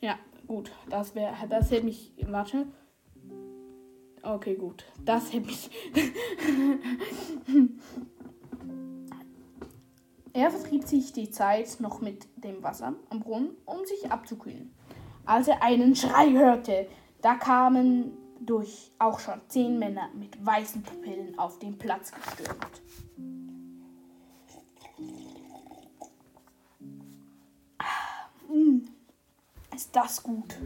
Ja, 0.00 0.18
gut. 0.46 0.70
Das 0.88 1.14
wäre. 1.14 1.34
Das 1.48 1.70
hätte 1.70 1.84
mich. 1.84 2.12
Warte. 2.26 2.66
Okay, 4.22 4.56
gut. 4.56 4.84
Das 5.04 5.32
hätte 5.32 5.46
mich. 5.46 5.70
er 10.32 10.50
vertrieb 10.50 10.84
sich 10.84 11.12
die 11.12 11.30
Zeit 11.30 11.80
noch 11.80 12.00
mit 12.00 12.26
dem 12.36 12.62
Wasser 12.62 12.94
am 13.10 13.20
Brunnen, 13.20 13.50
um 13.64 13.84
sich 13.84 14.10
abzukühlen. 14.10 14.72
Als 15.24 15.48
er 15.48 15.62
einen 15.62 15.94
Schrei 15.94 16.30
hörte, 16.32 16.86
da 17.20 17.34
kamen 17.34 18.16
durch 18.40 18.92
auch 18.98 19.18
schon 19.18 19.40
zehn 19.48 19.78
Männer 19.78 20.08
mit 20.14 20.44
weißen 20.44 20.82
Pupillen 20.82 21.38
auf 21.38 21.58
den 21.58 21.76
Platz 21.76 22.12
gestürmt. 22.12 22.82
Hm, 28.48 28.88
ist 29.74 29.94
das 29.94 30.22
gut. 30.22 30.56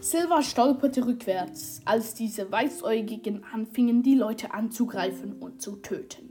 Silver 0.00 0.42
stolperte 0.42 1.04
rückwärts, 1.06 1.82
als 1.84 2.14
diese 2.14 2.50
Weißäugigen 2.50 3.44
anfingen, 3.52 4.02
die 4.02 4.14
Leute 4.14 4.54
anzugreifen 4.54 5.34
und 5.40 5.60
zu 5.60 5.76
töten. 5.76 6.27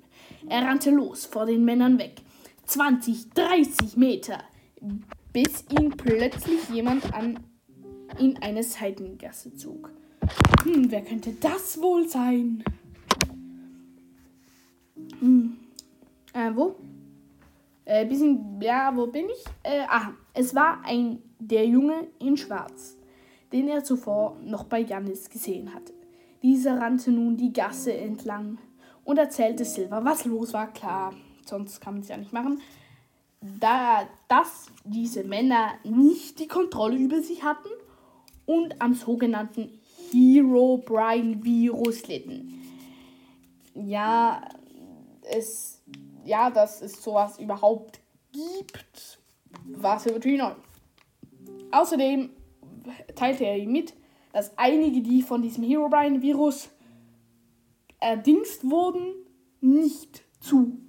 Er 0.49 0.63
rannte 0.63 0.91
los 0.91 1.25
vor 1.25 1.45
den 1.45 1.65
Männern 1.65 1.99
weg, 1.99 2.21
20, 2.65 3.31
30 3.31 3.97
Meter, 3.97 4.39
bis 5.33 5.65
ihn 5.77 5.89
plötzlich 5.91 6.69
jemand 6.69 7.13
an 7.13 7.39
in 8.17 8.37
eine 8.41 8.63
Seitengasse 8.63 9.53
zog. 9.55 9.91
Hm, 10.63 10.89
wer 10.89 11.03
könnte 11.03 11.33
das 11.33 11.81
wohl 11.81 12.07
sein? 12.07 12.63
Hm. 15.19 15.57
Äh, 16.33 16.51
wo? 16.53 16.75
Äh, 17.83 18.05
bisschen, 18.05 18.61
ja, 18.61 18.95
wo 18.95 19.07
bin 19.07 19.25
ich? 19.25 19.43
Äh, 19.63 19.85
ah, 19.87 20.13
es 20.33 20.55
war 20.55 20.81
ein, 20.85 21.21
der 21.39 21.65
Junge 21.65 22.07
in 22.19 22.37
Schwarz, 22.37 22.97
den 23.51 23.67
er 23.67 23.83
zuvor 23.83 24.37
noch 24.43 24.65
bei 24.65 24.79
Janis 24.79 25.29
gesehen 25.29 25.73
hatte. 25.73 25.93
Dieser 26.41 26.79
rannte 26.79 27.11
nun 27.11 27.35
die 27.35 27.51
Gasse 27.51 27.93
entlang 27.93 28.57
und 29.07 29.17
erzählte 29.17 29.63
Silver, 29.63 30.03
was 30.03 30.25
los 30.25 30.51
war. 30.51 30.67
Klar, 30.73 31.13
sonst 31.45 31.79
kann 31.79 31.93
man 31.93 32.03
es 32.03 32.09
ja 32.09 32.17
nicht 32.17 32.33
machen. 32.33 32.61
Da, 33.39 34.05
dass 34.27 34.67
diese 34.83 35.23
Männer 35.23 35.75
nicht 35.85 36.39
die 36.39 36.47
Kontrolle 36.47 36.97
über 36.97 37.21
sich 37.21 37.41
hatten 37.41 37.69
und 38.45 38.81
am 38.81 38.95
sogenannten 38.95 39.79
Hero 40.11 40.83
Brian 40.85 41.41
Virus 41.41 42.05
litten. 42.07 42.61
Ja, 43.75 44.41
es, 45.23 45.81
ja, 46.25 46.49
dass 46.49 46.81
es 46.81 47.01
sowas 47.01 47.39
überhaupt 47.39 48.01
gibt, 48.33 49.19
war 49.67 49.99
Silvertree 49.99 50.35
neu. 50.35 50.51
Außerdem 51.71 52.29
teilte 53.15 53.45
er 53.45 53.57
ihm 53.57 53.71
mit, 53.71 53.93
dass 54.33 54.57
einige, 54.57 55.01
die 55.01 55.21
von 55.21 55.41
diesem 55.41 55.63
Hero 55.63 55.87
Brian 55.87 56.21
Virus 56.21 56.69
erdingst 57.99 58.69
wurden, 58.69 59.13
nicht 59.61 60.23
zu 60.39 60.79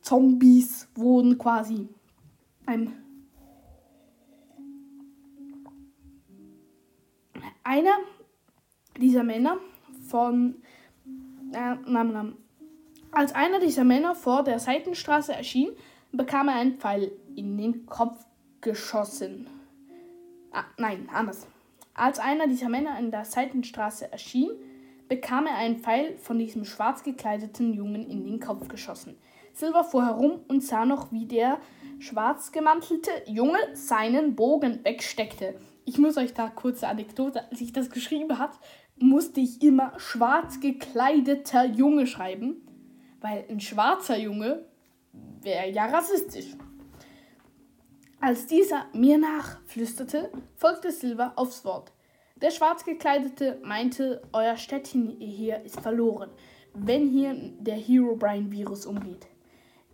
Zombies 0.00 0.88
wurden 0.94 1.38
quasi. 1.38 1.88
Ein 2.66 3.02
einer 7.64 7.96
dieser 9.00 9.22
Männer 9.22 9.58
von 10.08 10.56
äh, 11.52 11.76
nam, 11.86 12.12
nam. 12.12 12.36
als 13.12 13.34
einer 13.34 13.60
dieser 13.60 13.84
Männer 13.84 14.14
vor 14.14 14.42
der 14.42 14.58
Seitenstraße 14.58 15.32
erschien, 15.32 15.70
bekam 16.12 16.48
er 16.48 16.56
einen 16.56 16.78
Pfeil 16.78 17.12
in 17.36 17.56
den 17.56 17.86
Kopf 17.86 18.26
geschossen. 18.60 19.48
Ah, 20.50 20.64
nein, 20.76 21.08
anders. 21.12 21.46
Als 21.94 22.18
einer 22.18 22.46
dieser 22.46 22.68
Männer 22.68 22.98
in 22.98 23.10
der 23.10 23.24
Seitenstraße 23.24 24.10
erschien, 24.10 24.50
bekam 25.12 25.46
er 25.46 25.56
einen 25.56 25.76
Pfeil 25.76 26.16
von 26.16 26.38
diesem 26.38 26.64
schwarz 26.64 27.02
gekleideten 27.02 27.74
Jungen 27.74 28.08
in 28.08 28.24
den 28.24 28.40
Kopf 28.40 28.68
geschossen. 28.68 29.18
Silver 29.52 29.84
fuhr 29.84 30.06
herum 30.06 30.40
und 30.48 30.64
sah 30.64 30.86
noch, 30.86 31.12
wie 31.12 31.26
der 31.26 31.58
schwarz 31.98 32.50
gemantelte 32.50 33.10
Junge 33.26 33.58
seinen 33.74 34.34
Bogen 34.34 34.82
wegsteckte. 34.84 35.60
Ich 35.84 35.98
muss 35.98 36.16
euch 36.16 36.32
da 36.32 36.48
kurze 36.48 36.88
Anekdote, 36.88 37.44
als 37.50 37.60
ich 37.60 37.74
das 37.74 37.90
geschrieben 37.90 38.38
habe, 38.38 38.54
musste 38.96 39.40
ich 39.40 39.60
immer 39.60 39.92
schwarz 39.98 40.60
gekleideter 40.60 41.66
Junge 41.66 42.06
schreiben, 42.06 42.66
weil 43.20 43.44
ein 43.50 43.60
schwarzer 43.60 44.16
Junge 44.16 44.64
wäre 45.42 45.68
ja 45.68 45.84
rassistisch. 45.84 46.56
Als 48.18 48.46
dieser 48.46 48.86
mir 48.94 49.18
nachflüsterte, 49.18 50.32
folgte 50.54 50.90
Silver 50.90 51.34
aufs 51.36 51.66
Wort. 51.66 51.91
Der 52.42 52.50
schwarz 52.50 52.84
gekleidete 52.84 53.60
meinte, 53.62 54.20
euer 54.32 54.56
Städtchen 54.56 55.16
hier 55.20 55.62
ist 55.64 55.80
verloren, 55.80 56.28
wenn 56.74 57.08
hier 57.08 57.36
der 57.60 57.76
Hero 57.76 58.16
Brian 58.16 58.50
Virus 58.50 58.84
umgeht. 58.84 59.28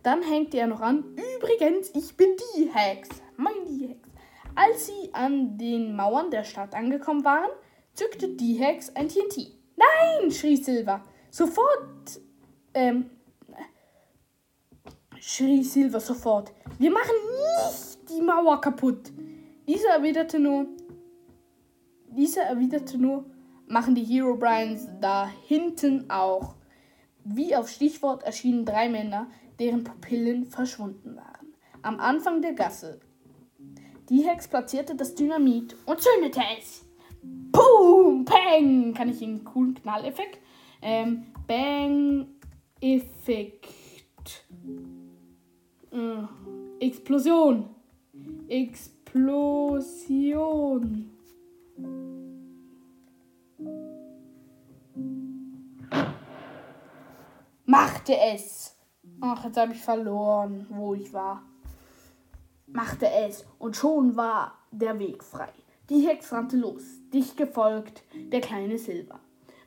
Dann 0.01 0.23
hängte 0.23 0.57
er 0.57 0.65
noch 0.65 0.81
an, 0.81 1.03
übrigens, 1.35 1.91
ich 1.93 2.17
bin 2.17 2.29
die 2.55 2.71
Hex, 2.73 3.09
mein 3.37 3.53
die 3.67 3.89
Hex. 3.89 3.99
Als 4.55 4.87
sie 4.87 5.13
an 5.13 5.59
den 5.59 5.95
Mauern 5.95 6.31
der 6.31 6.43
Stadt 6.43 6.73
angekommen 6.73 7.23
waren, 7.23 7.51
zückte 7.93 8.29
die 8.29 8.55
Hex 8.55 8.89
ein 8.95 9.07
TNT. 9.09 9.55
Nein, 9.75 10.31
schrie 10.31 10.57
Silver. 10.57 11.03
Sofort, 11.29 12.19
ähm, 12.73 13.11
schrie 15.19 15.63
Silver 15.63 15.99
sofort. 15.99 16.51
Wir 16.79 16.89
machen 16.89 17.13
nicht 17.13 18.09
die 18.09 18.21
Mauer 18.21 18.59
kaputt. 18.59 19.11
Dieser 19.67 19.89
erwiderte 19.89 20.39
nur, 20.39 20.65
dieser 22.15 22.43
erwiderte 22.43 22.97
nur, 22.97 23.25
machen 23.67 23.95
die 23.95 24.03
Hero 24.03 24.35
Brians 24.35 24.87
da 25.01 25.29
hinten 25.47 26.09
auch. 26.09 26.55
Wie 27.23 27.55
auf 27.55 27.69
Stichwort 27.69 28.23
erschienen 28.23 28.65
drei 28.65 28.89
Männer, 28.89 29.27
deren 29.59 29.83
Pupillen 29.83 30.45
verschwunden 30.45 31.15
waren. 31.15 31.53
Am 31.81 31.99
Anfang 31.99 32.41
der 32.41 32.53
Gasse 32.53 32.99
die 34.09 34.27
Hex 34.27 34.47
platzierte 34.47 34.95
das 34.95 35.13
Dynamit 35.13 35.75
und 35.85 36.01
zündete 36.01 36.41
es. 36.57 36.83
Boom, 37.21 38.25
peng! 38.25 38.95
Kann 38.95 39.09
ich 39.09 39.21
einen 39.21 39.43
coolen 39.43 39.75
Knalleffekt 39.75 40.39
Ähm, 40.81 41.27
Bang 41.45 42.25
Effekt. 42.81 43.67
Äh, 45.91 46.23
Explosion. 46.79 47.69
Explosion. 48.47 49.79
Machte 57.65 58.17
es. 58.17 58.75
Ach, 59.21 59.45
jetzt 59.45 59.57
habe 59.57 59.73
ich 59.73 59.81
verloren, 59.81 60.65
wo 60.69 60.95
ich 60.95 61.13
war. 61.13 61.43
Machte 62.65 63.07
es 63.07 63.45
und 63.59 63.75
schon 63.75 64.15
war 64.15 64.57
der 64.71 64.97
Weg 64.97 65.23
frei. 65.23 65.51
Die 65.89 66.07
Hex 66.07 66.31
rannte 66.31 66.57
los, 66.57 66.83
dicht 67.13 67.37
gefolgt 67.37 68.03
der 68.31 68.41
kleine 68.41 68.77
Silber. 68.77 69.19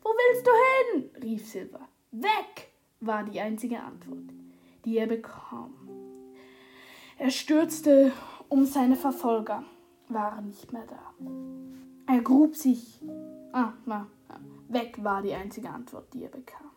Wo 0.02 0.08
willst 0.08 0.46
du 0.46 0.50
hin? 0.50 1.22
rief 1.22 1.48
Silber. 1.48 1.88
Weg 2.10 2.72
war 3.00 3.22
die 3.24 3.40
einzige 3.40 3.80
Antwort, 3.80 4.34
die 4.84 4.98
er 4.98 5.06
bekam. 5.06 5.72
Er 7.18 7.30
stürzte 7.30 8.12
um 8.48 8.64
seine 8.64 8.96
Verfolger, 8.96 9.64
waren 10.08 10.48
nicht 10.48 10.72
mehr 10.72 10.86
da. 10.86 11.14
Er 12.06 12.20
grub 12.20 12.56
sich. 12.56 13.00
Ah, 13.52 13.72
na, 13.86 14.06
weg 14.68 15.02
war 15.02 15.22
die 15.22 15.34
einzige 15.34 15.70
Antwort, 15.70 16.12
die 16.14 16.24
er 16.24 16.30
bekam. 16.30 16.70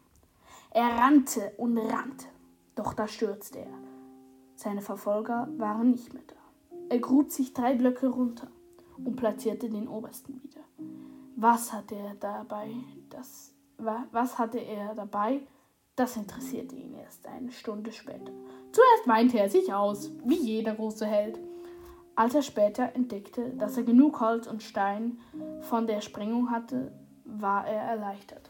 Er 0.71 0.89
rannte 0.97 1.53
und 1.57 1.77
rannte, 1.77 2.27
doch 2.75 2.93
da 2.93 3.07
stürzte 3.07 3.59
er. 3.59 3.79
Seine 4.55 4.81
Verfolger 4.81 5.47
waren 5.57 5.91
nicht 5.91 6.13
mehr 6.13 6.23
da. 6.27 6.35
Er 6.89 6.99
grub 6.99 7.31
sich 7.31 7.53
drei 7.53 7.75
Blöcke 7.75 8.07
runter 8.07 8.47
und 9.03 9.15
platzierte 9.15 9.69
den 9.69 9.87
obersten 9.87 10.41
wieder. 10.43 10.61
Was 11.35 11.73
hatte 11.73 11.95
er 11.95 12.15
dabei? 12.15 12.71
Das, 13.09 13.53
was 13.77 14.37
hatte 14.37 14.59
er 14.59 14.95
dabei? 14.95 15.41
Das 15.95 16.17
interessierte 16.17 16.75
ihn 16.75 16.93
erst 16.93 17.25
eine 17.25 17.51
Stunde 17.51 17.91
später. 17.91 18.31
Zuerst 18.71 19.07
weinte 19.07 19.39
er 19.39 19.49
sich 19.49 19.73
aus, 19.73 20.11
wie 20.25 20.35
jeder 20.35 20.75
große 20.75 21.05
Held. 21.05 21.39
Als 22.15 22.33
er 22.33 22.41
später 22.41 22.95
entdeckte, 22.95 23.49
dass 23.57 23.75
er 23.75 23.83
genug 23.83 24.21
Holz 24.21 24.47
und 24.47 24.63
Stein 24.63 25.19
von 25.61 25.85
der 25.85 26.01
Sprengung 26.01 26.49
hatte, 26.49 26.91
war 27.25 27.67
er 27.67 27.81
erleichtert. 27.81 28.49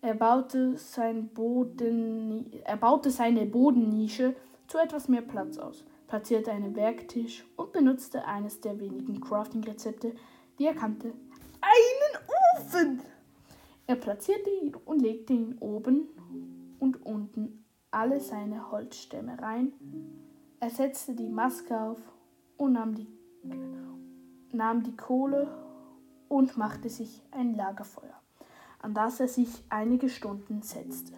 Er 0.00 0.14
baute, 0.14 0.76
sein 0.76 1.28
Boden, 1.28 2.52
er 2.64 2.76
baute 2.76 3.10
seine 3.10 3.46
Bodennische 3.46 4.34
zu 4.66 4.78
etwas 4.78 5.08
mehr 5.08 5.22
Platz 5.22 5.58
aus, 5.58 5.84
platzierte 6.06 6.52
einen 6.52 6.76
Werktisch 6.76 7.44
und 7.56 7.72
benutzte 7.72 8.24
eines 8.24 8.60
der 8.60 8.78
wenigen 8.80 9.20
Crafting-Rezepte, 9.20 10.14
die 10.58 10.66
er 10.66 10.74
kannte. 10.74 11.12
Einen 11.60 12.24
Ofen! 12.56 13.02
Er 13.86 13.96
platzierte 13.96 14.50
ihn 14.50 14.74
und 14.84 15.00
legte 15.00 15.32
ihn 15.32 15.56
oben 15.60 16.08
und 16.78 17.04
unten 17.06 17.64
alle 17.90 18.20
seine 18.20 18.70
Holzstämme 18.70 19.40
rein. 19.40 19.72
Er 20.60 20.70
setzte 20.70 21.14
die 21.14 21.28
Maske 21.28 21.80
auf 21.80 21.98
und 22.58 22.74
nahm 22.74 22.94
die, 22.94 23.08
nahm 24.52 24.82
die 24.82 24.96
Kohle 24.96 25.48
und 26.28 26.56
machte 26.58 26.90
sich 26.90 27.22
ein 27.30 27.54
Lagerfeuer, 27.54 28.20
an 28.80 28.92
das 28.92 29.20
er 29.20 29.28
sich 29.28 29.64
einige 29.70 30.10
Stunden 30.10 30.60
setzte 30.62 31.14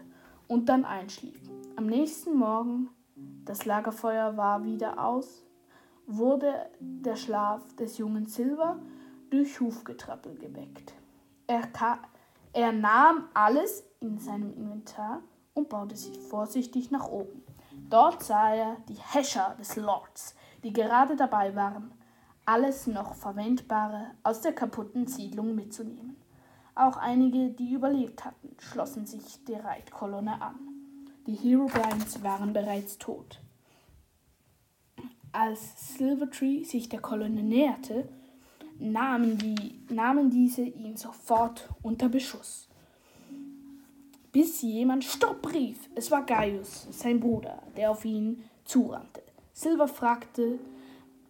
und 0.46 0.68
dann 0.68 0.84
einschlief. 0.84 1.40
Am 1.76 1.86
nächsten 1.86 2.36
Morgen, 2.36 2.90
das 3.44 3.64
Lagerfeuer 3.64 4.36
war 4.36 4.64
wieder 4.64 5.04
aus, 5.04 5.42
wurde 6.06 6.70
der 6.78 7.16
Schlaf 7.16 7.74
des 7.76 7.98
jungen 7.98 8.26
Silber 8.26 8.78
durch 9.30 9.60
Hufgetrappel 9.60 10.34
geweckt. 10.36 10.92
Er, 11.46 11.62
er 12.52 12.72
nahm 12.72 13.28
alles 13.34 13.84
in 14.00 14.18
seinem 14.18 14.52
Inventar 14.54 15.22
und 15.54 15.68
baute 15.68 15.96
sich 15.96 16.18
vorsichtig 16.18 16.90
nach 16.90 17.08
oben. 17.08 17.42
Dort 17.88 18.22
sah 18.22 18.54
er 18.54 18.76
die 18.88 18.98
Häscher 18.98 19.56
des 19.58 19.76
Lords, 19.76 20.34
die 20.62 20.72
gerade 20.72 21.16
dabei 21.16 21.54
waren, 21.54 21.92
alles 22.44 22.86
noch 22.86 23.14
Verwendbare 23.14 24.12
aus 24.22 24.40
der 24.40 24.52
kaputten 24.52 25.06
Siedlung 25.06 25.54
mitzunehmen. 25.54 26.16
Auch 26.74 26.96
einige, 26.96 27.50
die 27.50 27.72
überlebt 27.72 28.24
hatten, 28.24 28.56
schlossen 28.58 29.06
sich 29.06 29.44
der 29.44 29.64
Reitkolonne 29.64 30.40
an. 30.40 30.58
Die 31.26 31.34
Herobrines 31.34 32.22
waren 32.22 32.52
bereits 32.52 32.98
tot. 32.98 33.40
Als 35.32 35.96
Silvertree 35.96 36.64
sich 36.64 36.88
der 36.88 37.00
Kolonne 37.00 37.42
näherte, 37.42 38.08
nahmen, 38.78 39.38
die, 39.38 39.80
nahmen 39.92 40.30
diese 40.30 40.62
ihn 40.62 40.96
sofort 40.96 41.68
unter 41.82 42.08
Beschuss. 42.08 42.68
Bis 44.32 44.62
jemand 44.62 45.04
Stopp 45.04 45.52
rief. 45.52 45.90
Es 45.94 46.10
war 46.10 46.24
Gaius, 46.24 46.88
sein 46.90 47.20
Bruder, 47.20 47.62
der 47.76 47.90
auf 47.90 48.04
ihn 48.04 48.44
zurannte. 48.64 49.22
Silver 49.60 49.88
fragte, 49.88 50.58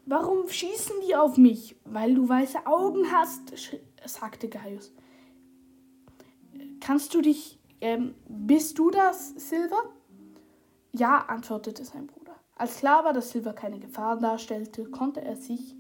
warum 0.07 0.49
schießen 0.49 0.97
die 1.05 1.17
auf 1.17 1.37
mich? 1.37 1.75
Weil 1.85 2.15
du 2.15 2.29
weiße 2.29 2.65
Augen 2.65 3.11
hast, 3.11 3.53
sagte 4.05 4.49
Gaius. 4.49 4.93
Kannst 6.79 7.13
du 7.13 7.23
dich, 7.23 7.59
ähm, 7.81 8.15
bist 8.29 8.79
du 8.79 8.93
das, 8.93 9.31
Silver? 9.31 9.83
Ja, 10.93 11.25
antwortete 11.27 11.85
sein 11.85 12.07
Bruder. 12.07 12.37
Als 12.55 12.77
klar 12.77 13.05
war, 13.05 13.13
dass 13.13 13.33
Silver 13.33 13.53
keine 13.53 13.81
Gefahr 13.81 14.17
darstellte, 14.17 14.85
konnte 14.85 15.23
er 15.23 15.35
sich 15.35 15.75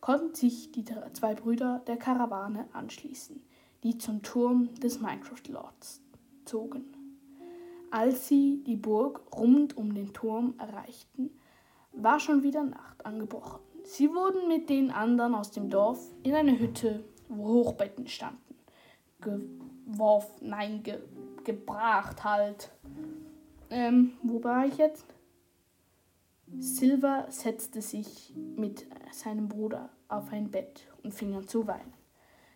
konnten 0.00 0.34
sich 0.34 0.72
die 0.72 0.86
zwei 1.12 1.34
Brüder 1.34 1.82
der 1.86 1.98
Karawane 1.98 2.66
anschließen, 2.72 3.42
die 3.82 3.98
zum 3.98 4.22
Turm 4.22 4.74
des 4.76 5.00
Minecraft 5.00 5.48
Lords 5.48 6.00
zogen. 6.46 6.86
Als 7.90 8.26
sie 8.26 8.64
die 8.64 8.76
Burg 8.76 9.20
rund 9.36 9.76
um 9.76 9.92
den 9.92 10.14
Turm 10.14 10.54
erreichten, 10.56 11.30
war 11.92 12.20
schon 12.20 12.42
wieder 12.42 12.62
Nacht 12.62 13.04
angebrochen. 13.04 13.60
Sie 13.84 14.10
wurden 14.10 14.48
mit 14.48 14.68
den 14.68 14.90
anderen 14.90 15.34
aus 15.34 15.50
dem 15.50 15.70
Dorf 15.70 16.00
in 16.22 16.34
eine 16.34 16.58
Hütte, 16.58 17.04
wo 17.28 17.64
Hochbetten 17.64 18.06
standen, 18.06 18.56
geworfen, 19.20 20.48
nein, 20.48 20.82
ge, 20.82 20.98
gebracht 21.44 22.22
halt. 22.24 22.70
Ähm, 23.70 24.12
wo 24.22 24.42
war 24.42 24.66
ich 24.66 24.76
jetzt? 24.76 25.06
Silver 26.58 27.26
setzte 27.28 27.80
sich 27.80 28.34
mit 28.56 28.86
seinem 29.12 29.48
Bruder 29.48 29.88
auf 30.08 30.32
ein 30.32 30.50
Bett 30.50 30.86
und 31.02 31.14
fing 31.14 31.34
an 31.34 31.46
zu 31.46 31.66
weinen. 31.66 31.94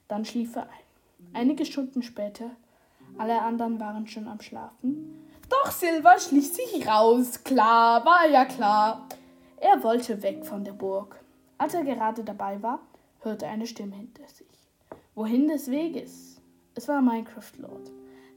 Dann 0.09 0.25
schlief 0.25 0.57
er 0.57 0.65
ein. 0.65 1.33
Einige 1.33 1.65
Stunden 1.65 2.03
später, 2.03 2.51
alle 3.17 3.41
anderen 3.41 3.79
waren 3.81 4.07
schon 4.07 4.29
am 4.29 4.41
Schlafen. 4.41 5.25
Doch 5.49 5.71
Silver 5.71 6.19
schlich 6.19 6.53
sich 6.53 6.87
raus. 6.87 7.45
Klar, 7.45 8.05
war 8.05 8.27
ja 8.29 8.45
klar. 8.45 9.09
Er 9.65 9.83
wollte 9.83 10.23
weg 10.23 10.45
von 10.45 10.63
der 10.63 10.75
Burg. 10.75 11.19
Als 11.57 11.73
er 11.73 11.85
gerade 11.85 12.23
dabei 12.23 12.63
war, 12.63 12.81
hörte 13.21 13.47
er 13.47 13.53
eine 13.53 13.67
Stimme 13.67 13.97
hinter 13.97 14.29
sich. 14.29 14.47
Wohin 15.15 15.49
des 15.49 15.71
Weges? 15.71 16.39
Es 16.75 16.87
war 16.87 17.01
Minecraft 17.01 17.57
Lord, 17.57 17.91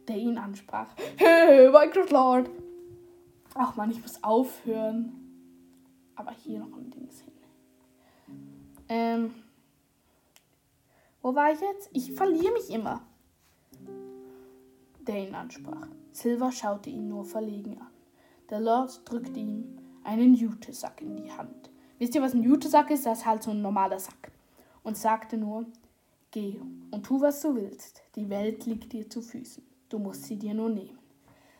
der 0.07 0.15
ihn 0.15 0.37
ansprach. 0.37 0.87
Hey, 1.17 1.69
Minecraft 1.69 2.11
Lord! 2.11 2.49
Ach 3.55 3.75
man, 3.75 3.91
ich 3.91 4.01
muss 4.01 4.23
aufhören 4.23 5.27
aber 6.15 6.31
hier 6.31 6.59
noch 6.59 6.77
ein 6.77 6.89
Dings 6.91 7.19
hin. 7.19 7.33
Ähm, 8.87 9.33
wo 11.21 11.35
war 11.35 11.51
ich 11.51 11.59
jetzt? 11.59 11.89
Ich 11.91 12.13
verliere 12.13 12.53
mich 12.53 12.69
immer. 12.69 13.01
Der 15.01 15.27
ihn 15.27 15.35
ansprach. 15.35 15.87
Silver 16.13 16.53
schaute 16.53 16.89
ihn 16.89 17.09
nur 17.09 17.25
verlegen 17.25 17.77
an. 17.81 17.91
Der 18.49 18.61
Lord 18.61 19.01
drückte 19.03 19.41
ihm 19.41 19.77
einen 20.07 20.33
Jutesack 20.33 21.01
in 21.01 21.17
die 21.17 21.31
Hand. 21.31 21.69
Wisst 21.99 22.15
ihr, 22.15 22.21
was 22.21 22.33
ein 22.33 22.41
Jutesack 22.41 22.89
ist? 22.91 23.05
Das 23.05 23.19
ist 23.19 23.25
halt 23.25 23.43
so 23.43 23.51
ein 23.51 23.61
normaler 23.61 23.99
Sack. 23.99 24.31
Und 24.83 24.97
sagte 24.97 25.37
nur, 25.37 25.65
geh 26.31 26.59
und 26.91 27.05
tu, 27.05 27.19
was 27.19 27.41
du 27.41 27.55
willst. 27.55 28.01
Die 28.15 28.29
Welt 28.29 28.65
liegt 28.65 28.93
dir 28.93 29.09
zu 29.09 29.21
Füßen. 29.21 29.63
Du 29.89 29.99
musst 29.99 30.23
sie 30.23 30.37
dir 30.37 30.53
nur 30.53 30.69
nehmen. 30.69 30.97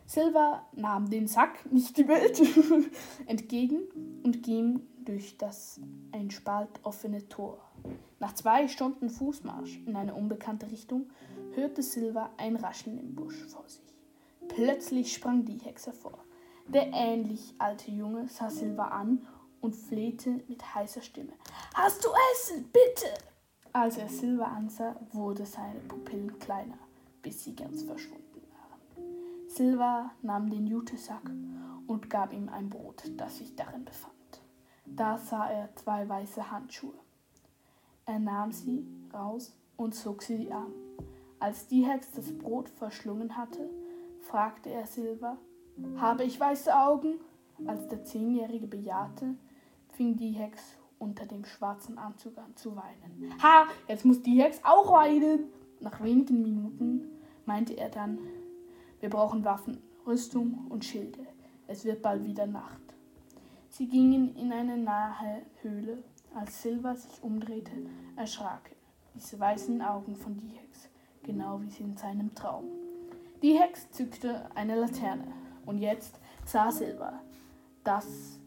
Silver 0.06 0.66
nahm 0.72 1.10
den 1.10 1.28
Sack, 1.28 1.70
nicht 1.72 1.98
die 1.98 2.08
Welt, 2.08 2.42
entgegen 3.26 3.80
und 4.24 4.42
ging 4.42 4.80
durch 5.04 5.38
das 5.38 5.82
ein 6.14 6.32
Spalt 6.32 6.70
offene 6.84 7.28
Tor. 7.28 7.60
Nach 8.20 8.34
zwei 8.34 8.70
Stunden 8.70 9.10
Fußmarsch 9.10 9.82
in 9.86 9.98
eine 9.98 10.16
unbekannte 10.16 10.72
Richtung 10.72 11.08
hörte 11.54 11.84
Silver 11.84 12.32
ein 12.38 12.56
Rascheln 12.56 12.98
im 12.98 13.16
Busch 13.16 13.44
vor 13.44 13.68
sich. 13.68 13.82
Plötzlich 14.48 15.14
sprang 15.14 15.44
die 15.44 15.60
Hexe 15.60 15.92
vor. 15.92 16.20
Der 16.68 16.92
ähnlich 16.92 17.56
alte 17.58 17.92
Junge 17.92 18.28
sah 18.28 18.50
Silver 18.50 18.92
an 18.92 19.26
und 19.62 19.76
flehte 19.76 20.42
mit 20.48 20.76
heißer 20.76 21.02
Stimme. 21.02 21.34
Hast 21.74 22.04
du 22.04 22.10
Essen, 22.34 22.70
bitte? 22.72 23.08
Als 23.72 23.98
er 23.98 24.10
Silver 24.10 24.48
ansah, 24.48 24.96
wurde 25.14 25.46
seine 25.46 25.80
Pupillen 25.82 26.38
kleiner, 26.40 26.78
bis 27.22 27.44
sie 27.44 27.56
ganz 27.56 27.84
verschwunden. 27.84 28.24
Silva 29.48 30.12
nahm 30.22 30.50
den 30.50 30.68
Jutesack 30.68 31.32
und 31.88 32.10
gab 32.10 32.34
ihm 32.34 32.50
ein 32.50 32.70
Brot, 32.70 33.04
das 33.18 33.38
sich 33.38 33.56
darin 33.56 33.86
befand. 33.86 34.14
Da 34.86 35.18
sah 35.18 35.50
er 35.50 35.74
zwei 35.76 36.08
weiße 36.08 36.52
Handschuhe. 36.52 36.94
Er 38.06 38.20
nahm 38.20 38.52
sie 38.52 38.86
raus 39.14 39.58
und 39.78 39.96
zog 39.96 40.22
sie 40.22 40.52
an. 40.52 40.74
Als 41.40 41.68
die 41.68 41.86
Hex 41.86 42.12
das 42.12 42.38
Brot 42.38 42.70
verschlungen 42.70 43.38
hatte, 43.38 43.70
fragte 44.22 44.70
er 44.70 44.86
Silver. 44.86 45.38
Habe 45.98 46.24
ich 46.24 46.40
weiße 46.40 46.76
Augen? 46.76 47.16
Als 47.66 47.88
der 47.88 48.04
Zehnjährige 48.04 48.68
bejahte, 48.68 49.36
fing 49.90 50.16
die 50.16 50.32
Hex 50.32 50.78
unter 51.00 51.26
dem 51.26 51.44
schwarzen 51.46 51.98
Anzug 51.98 52.38
an 52.38 52.56
zu 52.56 52.76
weinen. 52.76 53.34
Ha, 53.42 53.66
jetzt 53.88 54.06
muss 54.06 54.22
die 54.22 54.42
Hex 54.42 54.60
auch 54.64 54.92
weinen. 54.92 55.46
Nach 55.80 56.02
wenigen 56.04 56.42
Minuten 56.42 57.02
meinte 57.46 57.74
er 57.74 57.90
dann, 57.90 58.20
wir 59.00 59.10
brauchen 59.10 59.44
Waffen, 59.44 59.82
Rüstung 60.06 60.68
und 60.70 60.86
Schilde. 60.86 61.20
Es 61.68 61.86
wird 61.86 62.02
bald 62.02 62.26
wieder 62.26 62.48
Nacht. 62.48 62.82
Sie 63.70 63.88
gingen 63.88 64.36
in 64.36 64.52
eine 64.52 64.78
nahe 64.78 65.44
Höhle. 65.62 66.04
Als 66.34 66.62
Silver 66.62 66.96
sich 66.96 67.24
umdrehte, 67.24 67.72
erschrak 68.16 68.70
er. 68.72 68.78
Diese 69.16 69.40
weißen 69.40 69.82
Augen 69.82 70.16
von 70.16 70.38
die 70.38 70.50
Hex, 70.50 70.90
genau 71.24 71.60
wie 71.62 71.70
sie 71.70 71.84
in 71.84 71.98
seinem 71.98 72.34
Traum. 72.36 72.66
Die 73.42 73.58
Hex 73.58 73.90
zückte 73.92 74.50
eine 74.56 74.80
Laterne 74.80 75.28
und 75.68 75.78
jetzt 75.78 76.20
sah 76.46 76.72
Silver 76.72 77.22
das, 77.84 78.40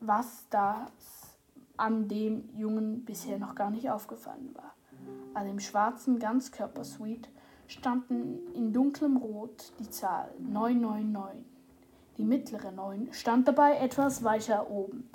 was 0.00 0.46
das 0.50 1.38
an 1.76 2.08
dem 2.08 2.48
Jungen 2.56 3.04
bisher 3.04 3.38
noch 3.38 3.54
gar 3.54 3.70
nicht 3.70 3.90
aufgefallen 3.90 4.50
war. 4.54 4.74
An 5.34 5.46
dem 5.46 5.60
schwarzen 5.60 6.18
Ganzkörpersuite 6.18 7.28
standen 7.66 8.52
in 8.54 8.72
dunklem 8.72 9.16
Rot 9.16 9.72
die 9.78 9.88
Zahl 9.90 10.30
999. 10.38 11.44
Die 12.16 12.24
mittlere 12.24 12.70
9 12.70 13.12
stand 13.12 13.48
dabei 13.48 13.76
etwas 13.78 14.22
weiter 14.22 14.70
oben. 14.70 15.10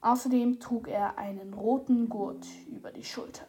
Außerdem 0.00 0.60
trug 0.60 0.86
er 0.88 1.18
einen 1.18 1.54
roten 1.54 2.08
Gurt 2.08 2.46
über 2.68 2.92
die 2.92 3.04
Schulter. 3.04 3.46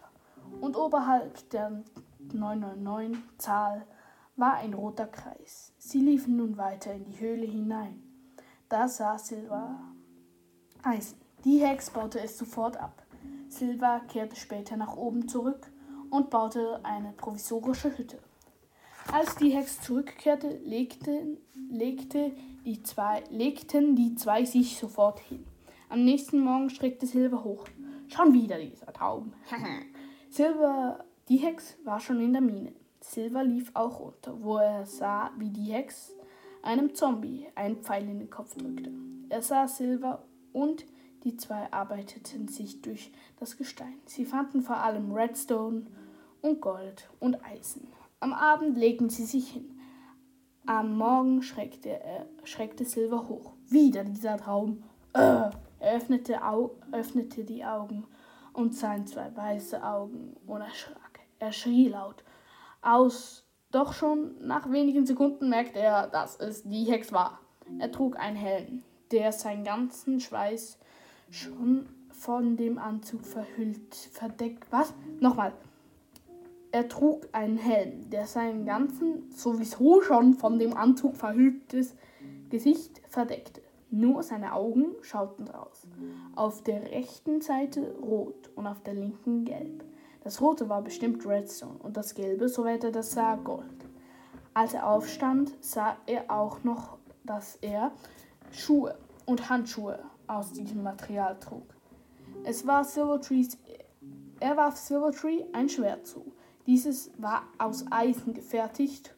Und 0.62 0.76
oberhalb 0.76 1.49
der 1.49 1.84
999-Zahl 2.34 3.86
war 4.36 4.56
ein 4.56 4.74
roter 4.74 5.08
Kreis. 5.08 5.74
Sie 5.78 6.00
liefen 6.00 6.38
nun 6.38 6.58
weiter 6.58 6.94
in 6.94 7.06
die 7.06 7.20
Höhle 7.20 7.46
hinein. 7.46 8.02
Da 8.70 8.88
sah 8.88 9.18
Silva 9.18 9.80
Eisen. 10.84 11.18
Die 11.44 11.60
Hex 11.60 11.90
baute 11.90 12.20
es 12.20 12.38
sofort 12.38 12.78
ab. 12.78 13.04
Silva 13.48 14.00
kehrte 14.08 14.36
später 14.36 14.76
nach 14.78 14.98
oben 14.98 15.28
zurück 15.28 15.72
und 16.10 16.30
baute 16.30 16.80
eine 16.84 17.14
provisorische 17.14 17.98
Hütte. 17.98 18.20
Als 19.12 19.36
die 19.36 19.52
Hex 19.52 19.82
zurückkehrte, 19.82 20.58
legten, 20.64 21.38
legte 21.70 22.32
die 22.66 22.82
zwei, 22.82 23.24
legten 23.30 23.96
die 23.96 24.16
zwei 24.16 24.46
sich 24.46 24.78
sofort 24.78 25.20
hin. 25.20 25.46
Am 25.90 26.04
nächsten 26.04 26.40
Morgen 26.40 26.70
schreckte 26.70 27.06
Silver 27.06 27.44
hoch. 27.44 27.66
Schon 28.08 28.34
wieder 28.34 28.58
dieser 28.58 28.92
Traum. 28.92 29.34
Silver, 30.30 31.06
die 31.30 31.38
Hex 31.38 31.78
war 31.84 32.00
schon 32.00 32.20
in 32.20 32.34
der 32.34 32.42
Mine. 32.42 32.74
Silver 33.02 33.43
lief 33.43 33.72
auch 33.74 34.00
runter, 34.00 34.36
wo 34.41 34.58
er 34.58 34.86
sah, 34.86 35.32
wie 35.38 35.50
die 35.50 35.72
Hex 35.72 36.16
einem 36.62 36.96
Zombie 36.96 37.48
einen 37.56 37.78
Pfeil 37.78 38.10
in 38.10 38.20
den 38.20 38.30
Kopf 38.30 38.56
drückte. 38.56 38.91
Er 39.30 39.41
sah 39.41 39.68
Silver 39.68 40.24
und 40.52 40.86
die 41.24 41.38
zwei 41.38 41.72
arbeiteten 41.72 42.48
sich 42.48 42.82
durch 42.82 43.12
das 43.39 43.58
Gestein. 43.58 44.00
Sie 44.06 44.26
fanden 44.26 44.62
vor 44.62 44.78
allem 44.78 45.12
Redstone 45.12 45.88
und 46.41 46.62
Gold 46.62 47.10
und 47.20 47.43
Eisen. 47.43 47.88
Am 48.20 48.34
Abend 48.34 48.78
legten 48.78 49.10
sie 49.10 49.26
sich 49.26 49.50
hin. 49.50 49.80
Am 50.68 50.98
Morgen 50.98 51.41
schreckte, 51.41 51.89
er, 51.89 52.28
schreckte 52.43 52.86
Silver 52.86 53.28
hoch. 53.28 53.54
Wieder 53.68 54.04
dieser 54.04 54.38
Traum. 54.38 54.84
Äh, 55.14 55.50
er 55.80 55.96
öffnete, 55.96 56.43
Au 56.43 56.72
öffnete 56.91 57.43
die 57.43 57.66
Augen 57.66 58.06
und 58.54 58.76
sah 58.76 58.96
in 58.96 59.06
zwei 59.06 59.36
weiße 59.36 59.84
Augen 59.84 60.36
und 60.48 60.62
erschrak. 60.62 61.20
Er 61.39 61.52
schrie 61.52 61.89
laut 61.89 62.24
aus. 62.86 63.46
Doch 63.72 63.94
schon 63.94 64.36
nach 64.46 64.72
wenigen 64.72 65.06
Sekunden 65.06 65.50
merkte 65.50 65.80
er, 65.80 66.08
dass 66.08 66.40
es 66.40 66.64
die 66.64 66.86
Hex 66.86 67.12
war. 67.12 67.40
Er 67.80 67.92
trug 67.92 68.18
einen 68.18 68.36
Helm, 68.36 68.84
der 69.12 69.32
seinen 69.32 69.64
ganzen 69.64 70.20
Schweiß 70.20 70.78
schon 71.30 71.88
von 72.10 72.58
dem 72.58 72.78
Anzug 72.78 73.26
verhüllt, 73.26 73.96
verdeckt. 74.12 74.72
Was? 74.72 74.94
Nochmal. 75.20 75.54
Er 76.72 76.88
trug 76.88 77.28
einen 77.32 77.58
Helm, 77.58 78.10
der 78.10 78.28
seinen 78.28 78.66
ganzen, 78.66 79.32
sowieso 79.32 80.02
schon 80.02 80.34
von 80.34 80.60
dem 80.60 80.76
Anzug 80.76 81.16
verhülltes 81.16 81.96
Gesicht 82.50 83.02
verdeckte. 83.08 83.62
Nur 83.92 84.24
seine 84.24 84.54
Augen 84.54 84.88
schauten 85.02 85.48
raus. 85.48 85.88
Auf 86.36 86.64
der 86.64 86.92
rechten 86.92 87.42
Seite 87.42 87.96
rot 88.02 88.50
und 88.56 88.68
auf 88.68 88.82
der 88.84 88.94
linken 88.94 89.46
gelb. 89.46 89.86
Das 90.26 90.42
rote 90.42 90.70
war 90.70 90.82
bestimmt 90.82 91.24
Redstone 91.28 91.78
und 91.84 91.98
das 91.98 92.16
gelbe, 92.16 92.50
soweit 92.50 92.84
er 92.84 92.92
das 92.92 93.12
sah, 93.12 93.36
Gold. 93.36 93.86
Als 94.56 94.74
er 94.74 94.88
aufstand, 94.88 95.54
sah 95.62 95.98
er 96.08 96.32
auch 96.32 96.64
noch, 96.64 96.98
dass 97.24 97.60
er 97.62 97.92
Schuhe 98.52 98.98
und 99.28 99.52
Handschuhe 99.52 100.00
aus 100.26 100.52
diesem 100.52 100.82
Material 100.82 101.38
trug. 101.40 101.76
Es 102.44 102.66
war 102.66 102.84
Silvertrees, 102.84 103.60
er 104.40 104.58
warf 104.58 104.78
Silvertree 104.78 105.44
ein 105.54 105.70
Schwert 105.70 106.08
zu. 106.08 106.26
Dieses 106.66 107.12
war 107.20 107.44
aus 107.60 107.86
Eisen 107.92 108.34
gefertigt 108.34 109.14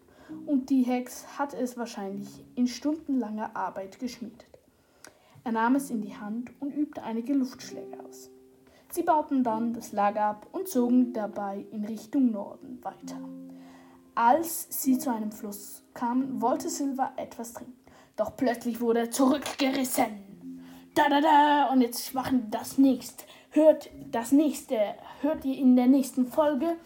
und 0.46 0.70
die 0.70 0.84
Hex 0.84 1.40
hatte 1.40 1.56
es 1.56 1.78
wahrscheinlich 1.78 2.44
in 2.56 2.68
stundenlanger 2.68 3.56
Arbeit 3.56 3.98
geschmiedet. 4.00 4.46
Er 5.46 5.54
nahm 5.54 5.76
es 5.76 5.90
in 5.90 6.02
die 6.02 6.18
Hand 6.18 6.52
und 6.60 6.76
übte 6.76 7.02
einige 7.02 7.34
Luftschläge 7.34 7.98
aus. 8.04 8.30
Sie 8.98 9.04
bauten 9.04 9.44
dann 9.44 9.76
das 9.76 9.92
Lager 9.92 10.24
ab 10.24 10.48
und 10.54 10.68
zogen 10.68 11.14
dabei 11.14 11.68
in 11.70 11.86
Richtung 11.86 12.32
Norden 12.32 12.84
weiter. 12.84 13.20
Als 14.16 14.66
sie 14.72 14.98
zu 14.98 15.14
einem 15.14 15.32
Fluss 15.32 15.84
kamen, 15.94 16.42
wollte 16.42 16.68
Silva 16.68 17.12
etwas 17.16 17.54
trinken. 17.54 17.78
Doch 18.16 18.36
plötzlich 18.36 18.82
wurde 18.82 19.02
er 19.02 19.12
zurückgerissen. 19.12 20.64
Da 20.96 21.10
da 21.10 21.22
da! 21.22 21.70
Und 21.72 21.82
jetzt 21.82 22.16
machen 22.16 22.48
das 22.50 22.80
nächste. 22.80 23.24
Hört 23.52 23.92
das 24.10 24.32
nächste. 24.32 24.80
Hört 25.22 25.46
ihr 25.46 25.60
in 25.60 25.76
der 25.76 25.86
nächsten 25.86 26.26
Folge. 26.26 26.78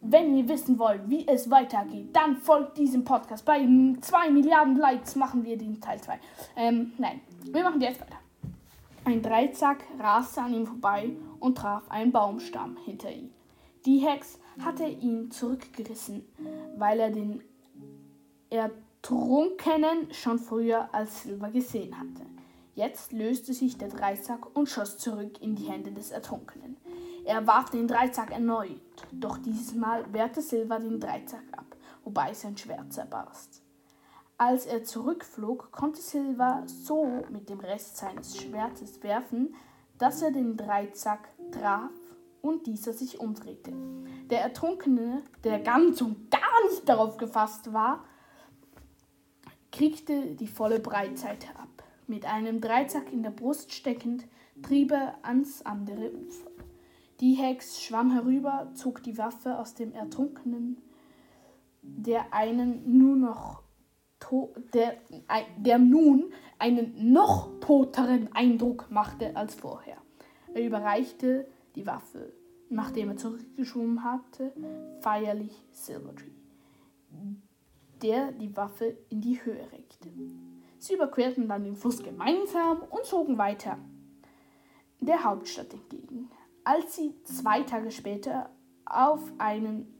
Wenn 0.00 0.36
ihr 0.36 0.48
wissen 0.48 0.78
wollt, 0.78 1.10
wie 1.10 1.26
es 1.26 1.50
weitergeht, 1.50 2.14
dann 2.14 2.36
folgt 2.36 2.78
diesem 2.78 3.02
Podcast. 3.02 3.44
Bei 3.44 3.58
2 4.00 4.30
Milliarden 4.30 4.76
Likes 4.76 5.16
machen 5.16 5.44
wir 5.44 5.58
den 5.58 5.80
Teil 5.80 6.00
2. 6.00 6.20
Ähm, 6.54 6.92
nein, 6.98 7.20
wir 7.50 7.64
machen 7.64 7.80
jetzt 7.80 8.00
weiter. 8.00 8.21
Ein 9.04 9.20
Dreizack 9.20 9.84
raste 9.98 10.42
an 10.42 10.54
ihm 10.54 10.66
vorbei 10.66 11.10
und 11.40 11.58
traf 11.58 11.90
einen 11.90 12.12
Baumstamm 12.12 12.76
hinter 12.84 13.10
ihm. 13.10 13.30
Die 13.84 13.98
Hex 13.98 14.38
hatte 14.60 14.84
ihn 14.84 15.30
zurückgerissen, 15.32 16.24
weil 16.76 17.00
er 17.00 17.10
den 17.10 17.42
Ertrunkenen 18.48 20.12
schon 20.12 20.38
früher 20.38 20.88
als 20.94 21.24
Silber 21.24 21.50
gesehen 21.50 21.98
hatte. 21.98 22.26
Jetzt 22.74 23.12
löste 23.12 23.52
sich 23.52 23.76
der 23.76 23.88
Dreizack 23.88 24.54
und 24.54 24.68
schoss 24.68 24.98
zurück 24.98 25.42
in 25.42 25.56
die 25.56 25.68
Hände 25.68 25.90
des 25.90 26.12
Ertrunkenen. 26.12 26.76
Er 27.24 27.46
warf 27.46 27.70
den 27.70 27.88
Dreizack 27.88 28.30
erneut, 28.30 28.80
doch 29.10 29.38
dieses 29.38 29.74
Mal 29.74 30.04
wehrte 30.12 30.40
Silva 30.40 30.78
den 30.78 31.00
Dreizack 31.00 31.44
ab, 31.52 31.76
wobei 32.04 32.32
sein 32.34 32.56
Schwert 32.56 32.92
zerbarst. 32.92 33.61
Als 34.44 34.66
er 34.66 34.82
zurückflog, 34.82 35.70
konnte 35.70 36.02
Silva 36.02 36.64
so 36.66 37.22
mit 37.30 37.48
dem 37.48 37.60
Rest 37.60 37.98
seines 37.98 38.36
Schwertes 38.36 39.00
werfen, 39.04 39.54
dass 39.98 40.20
er 40.20 40.32
den 40.32 40.56
Dreizack 40.56 41.28
traf 41.52 41.92
und 42.40 42.66
dieser 42.66 42.92
sich 42.92 43.20
umdrehte. 43.20 43.72
Der 44.30 44.40
Ertrunkene, 44.40 45.22
der 45.44 45.60
ganz 45.60 46.02
und 46.02 46.28
gar 46.32 46.68
nicht 46.68 46.88
darauf 46.88 47.18
gefasst 47.18 47.72
war, 47.72 48.04
kriegte 49.70 50.34
die 50.34 50.48
volle 50.48 50.80
Breitseite 50.80 51.46
ab. 51.50 51.84
Mit 52.08 52.26
einem 52.26 52.60
Dreizack 52.60 53.12
in 53.12 53.22
der 53.22 53.30
Brust 53.30 53.72
steckend 53.72 54.26
trieb 54.60 54.90
er 54.90 55.14
ans 55.22 55.64
andere 55.64 56.10
Ufer. 56.10 56.50
Die 57.20 57.34
Hex 57.34 57.80
schwamm 57.80 58.10
herüber, 58.10 58.72
zog 58.74 59.04
die 59.04 59.18
Waffe 59.18 59.56
aus 59.56 59.74
dem 59.74 59.92
Ertrunkenen, 59.92 60.82
der 61.82 62.34
einen 62.34 62.98
nur 62.98 63.14
noch 63.14 63.61
der, 64.72 64.94
der 65.56 65.78
nun 65.78 66.32
einen 66.58 67.12
noch 67.12 67.60
toteren 67.60 68.32
Eindruck 68.32 68.90
machte 68.90 69.36
als 69.36 69.54
vorher. 69.54 69.96
Er 70.54 70.66
überreichte 70.66 71.46
die 71.74 71.86
Waffe, 71.86 72.32
nachdem 72.68 73.10
er 73.10 73.16
zurückgeschoben 73.16 74.04
hatte, 74.04 74.52
feierlich 75.00 75.64
Silvertree, 75.72 76.30
der 78.02 78.32
die 78.32 78.56
Waffe 78.56 78.96
in 79.08 79.20
die 79.20 79.44
Höhe 79.44 79.62
reckte. 79.72 80.08
Sie 80.78 80.94
überquerten 80.94 81.48
dann 81.48 81.64
den 81.64 81.76
Fluss 81.76 82.02
gemeinsam 82.02 82.82
und 82.90 83.04
zogen 83.04 83.38
weiter 83.38 83.78
der 85.00 85.24
Hauptstadt 85.24 85.72
entgegen 85.72 86.28
als 86.64 86.96
sie 86.96 87.14
zwei 87.24 87.62
Tage 87.62 87.90
später 87.90 88.50
auf 88.84 89.32
einen 89.38 89.94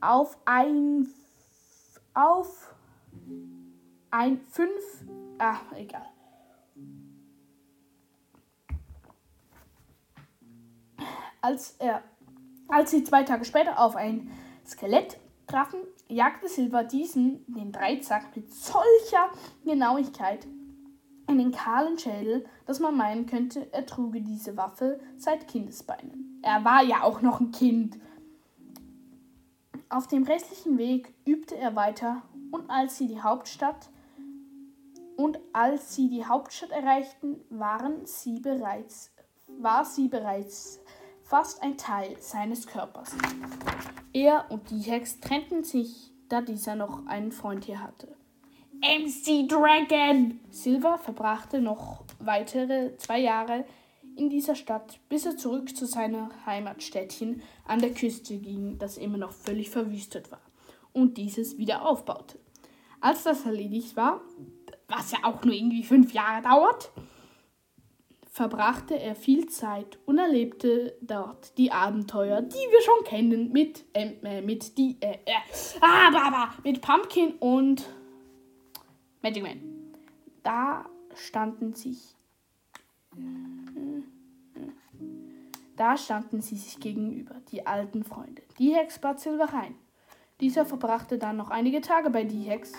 auf 0.00 0.38
ein 0.44 1.08
auf 2.18 2.74
ein 4.10 4.40
fünf 4.48 5.04
ah 5.38 5.60
egal 5.76 6.06
als 11.40 11.76
er 11.78 12.02
als 12.68 12.90
sie 12.90 13.04
zwei 13.04 13.22
Tage 13.22 13.44
später 13.44 13.78
auf 13.78 13.96
ein 13.96 14.30
Skelett 14.66 15.18
trafen 15.46 15.80
jagte 16.08 16.48
Silver 16.48 16.84
diesen, 16.84 17.44
den 17.46 17.72
Dreizack, 17.72 18.34
mit 18.34 18.52
solcher 18.52 19.30
Genauigkeit 19.64 20.46
in 21.28 21.38
den 21.38 21.52
kahlen 21.52 21.98
Schädel, 21.98 22.46
dass 22.66 22.80
man 22.80 22.96
meinen 22.96 23.26
könnte, 23.26 23.70
er 23.72 23.84
trüge 23.84 24.22
diese 24.22 24.56
Waffe 24.56 24.98
seit 25.18 25.46
Kindesbeinen. 25.46 26.40
Er 26.42 26.64
war 26.64 26.82
ja 26.82 27.02
auch 27.02 27.20
noch 27.20 27.40
ein 27.40 27.52
Kind. 27.52 27.98
Auf 29.90 30.06
dem 30.06 30.24
restlichen 30.24 30.76
Weg 30.76 31.14
übte 31.24 31.56
er 31.56 31.74
weiter 31.74 32.22
und 32.50 32.68
als 32.68 32.98
sie 32.98 33.08
die 33.08 33.22
Hauptstadt 33.22 33.88
und 35.16 35.38
als 35.54 35.94
sie 35.94 36.10
die 36.10 36.26
Hauptstadt 36.26 36.70
erreichten, 36.72 37.40
waren 37.48 38.04
sie 38.04 38.38
bereits, 38.38 39.14
war 39.46 39.86
sie 39.86 40.08
bereits 40.08 40.80
fast 41.22 41.62
ein 41.62 41.78
Teil 41.78 42.16
seines 42.20 42.66
Körpers. 42.66 43.16
Er 44.12 44.50
und 44.50 44.68
die 44.70 44.80
Hex 44.80 45.20
trennten 45.20 45.64
sich, 45.64 46.12
da 46.28 46.42
dieser 46.42 46.76
noch 46.76 47.06
einen 47.06 47.32
Freund 47.32 47.64
hier 47.64 47.82
hatte. 47.82 48.14
MC 48.82 49.48
Dragon! 49.48 50.38
Silver 50.50 50.98
verbrachte 50.98 51.62
noch 51.62 52.04
weitere 52.18 52.94
zwei 52.98 53.20
Jahre 53.20 53.64
in 54.18 54.30
dieser 54.30 54.54
Stadt, 54.54 54.98
bis 55.08 55.24
er 55.26 55.36
zurück 55.36 55.76
zu 55.76 55.86
seiner 55.86 56.30
Heimatstädtchen 56.44 57.42
an 57.66 57.80
der 57.80 57.94
Küste 57.94 58.38
ging, 58.38 58.78
das 58.78 58.96
immer 58.96 59.18
noch 59.18 59.32
völlig 59.32 59.70
verwüstet 59.70 60.30
war, 60.30 60.40
und 60.92 61.16
dieses 61.16 61.58
wieder 61.58 61.88
aufbaute. 61.88 62.38
Als 63.00 63.22
das 63.22 63.46
erledigt 63.46 63.96
war, 63.96 64.20
was 64.88 65.12
ja 65.12 65.18
auch 65.22 65.44
nur 65.44 65.54
irgendwie 65.54 65.84
fünf 65.84 66.12
Jahre 66.12 66.42
dauert, 66.42 66.90
verbrachte 68.38 68.98
er 68.98 69.14
viel 69.14 69.46
Zeit 69.46 69.98
und 70.06 70.18
erlebte 70.18 70.96
dort 71.00 71.56
die 71.58 71.72
Abenteuer, 71.72 72.40
die 72.40 72.54
wir 72.54 72.82
schon 72.82 73.04
kennen, 73.04 73.52
mit, 73.52 73.84
äh, 73.94 74.42
mit 74.42 74.78
die, 74.78 74.96
äh, 75.00 75.18
äh, 75.24 75.32
ah, 75.80 76.08
aber, 76.24 76.54
mit 76.62 76.80
Pumpkin 76.80 77.34
und 77.40 77.84
Magic 79.22 79.42
Man. 79.42 79.60
Da 80.42 80.86
standen 81.14 81.74
sich. 81.74 82.17
Da 85.76 85.96
standen 85.96 86.40
sie 86.40 86.56
sich 86.56 86.80
gegenüber, 86.80 87.36
die 87.52 87.66
alten 87.66 88.02
Freunde. 88.02 88.42
Die 88.58 88.74
Hex 88.74 88.98
bat 88.98 89.20
Silver 89.20 89.52
rein. 89.52 89.76
Dieser 90.40 90.66
verbrachte 90.66 91.18
dann 91.18 91.36
noch 91.36 91.50
einige 91.50 91.80
Tage 91.80 92.10
bei 92.10 92.24
die 92.24 92.42
Hex, 92.42 92.72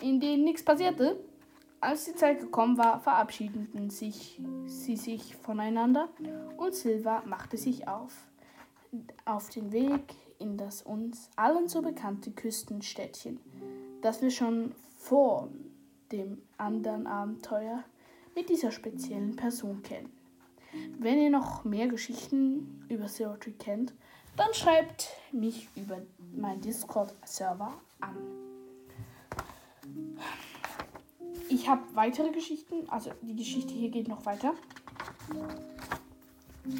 in 0.00 0.18
denen 0.18 0.44
nichts 0.44 0.62
passierte. 0.62 1.18
Als 1.80 2.06
die 2.06 2.14
Zeit 2.14 2.40
gekommen 2.40 2.78
war, 2.78 3.00
verabschiedeten 3.00 3.90
sich 3.90 4.40
sie 4.66 4.96
sich 4.96 5.36
voneinander 5.36 6.08
und 6.56 6.74
Silver 6.74 7.22
machte 7.26 7.56
sich 7.56 7.86
auf 7.86 8.28
auf 9.24 9.50
den 9.50 9.72
Weg 9.72 10.14
in 10.38 10.56
das 10.56 10.82
uns 10.82 11.30
allen 11.36 11.68
so 11.68 11.82
bekannte 11.82 12.30
Küstenstädtchen, 12.30 13.38
das 14.00 14.22
wir 14.22 14.30
schon 14.30 14.74
vor 14.96 15.48
dem 16.10 16.40
anderen 16.56 17.06
Abenteuer 17.06 17.84
mit 18.38 18.48
dieser 18.50 18.70
speziellen 18.70 19.34
Person 19.34 19.82
kennen. 19.82 20.12
Wenn 21.00 21.20
ihr 21.20 21.30
noch 21.30 21.64
mehr 21.64 21.88
Geschichten 21.88 22.84
über 22.88 23.06
Zero 23.06 23.34
Tree 23.36 23.50
kennt, 23.58 23.92
dann 24.36 24.54
schreibt 24.54 25.08
mich 25.32 25.68
über 25.74 25.98
meinen 26.36 26.60
Discord-Server 26.60 27.72
an. 28.00 28.16
Ich 31.48 31.68
habe 31.68 31.82
weitere 31.94 32.30
Geschichten, 32.30 32.88
also 32.88 33.10
die 33.22 33.34
Geschichte 33.34 33.72
hier 33.72 33.90
geht 33.90 34.06
noch 34.06 34.24
weiter. 34.24 34.54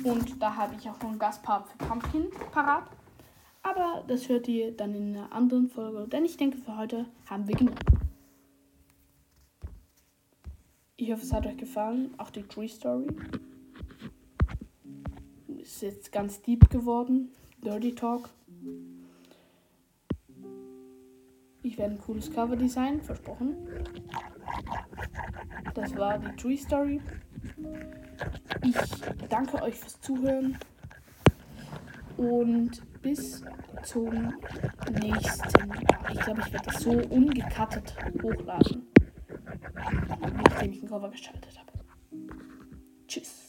Und 0.04 0.40
da 0.40 0.54
habe 0.54 0.76
ich 0.78 0.88
auch 0.88 1.00
noch 1.02 1.08
einen 1.08 1.18
Gastpart 1.18 1.66
für 1.70 1.78
Pumpkin 1.78 2.26
parat. 2.52 2.84
Aber 3.64 4.04
das 4.06 4.28
hört 4.28 4.46
ihr 4.46 4.70
dann 4.70 4.94
in 4.94 5.16
einer 5.16 5.32
anderen 5.32 5.68
Folge, 5.68 6.06
denn 6.06 6.24
ich 6.24 6.36
denke, 6.36 6.58
für 6.58 6.76
heute 6.76 7.06
haben 7.28 7.48
wir 7.48 7.56
genug. 7.56 7.74
Ich 11.00 11.12
hoffe, 11.12 11.22
es 11.22 11.32
hat 11.32 11.46
euch 11.46 11.56
gefallen. 11.56 12.12
Auch 12.18 12.30
die 12.30 12.42
Tree 12.42 12.66
Story. 12.66 13.06
Ist 15.62 15.80
jetzt 15.80 16.10
ganz 16.10 16.42
deep 16.42 16.68
geworden. 16.70 17.30
Dirty 17.64 17.94
Talk. 17.94 18.30
Ich 21.62 21.78
werde 21.78 21.94
ein 21.94 22.00
cooles 22.00 22.32
Cover 22.32 22.56
design, 22.56 23.00
versprochen. 23.00 23.54
Das 25.74 25.94
war 25.94 26.18
die 26.18 26.34
Tree 26.34 26.56
Story. 26.56 27.00
Ich 28.64 29.28
danke 29.28 29.62
euch 29.62 29.76
fürs 29.76 30.00
Zuhören 30.00 30.58
und 32.16 32.82
bis 33.02 33.44
zum 33.84 34.32
nächsten 35.00 35.68
Mal. 35.68 35.78
Ich 36.12 36.20
glaube, 36.20 36.40
ich 36.44 36.52
werde 36.52 36.66
das 36.66 36.82
so 36.82 36.90
ungekattet 36.90 37.94
hochladen 38.20 38.88
Nachdem 40.44 40.72
ich 40.72 40.80
den 40.80 40.88
Cover 40.88 41.10
geschaltet 41.10 41.58
habe. 41.58 41.72
Tschüss. 43.06 43.47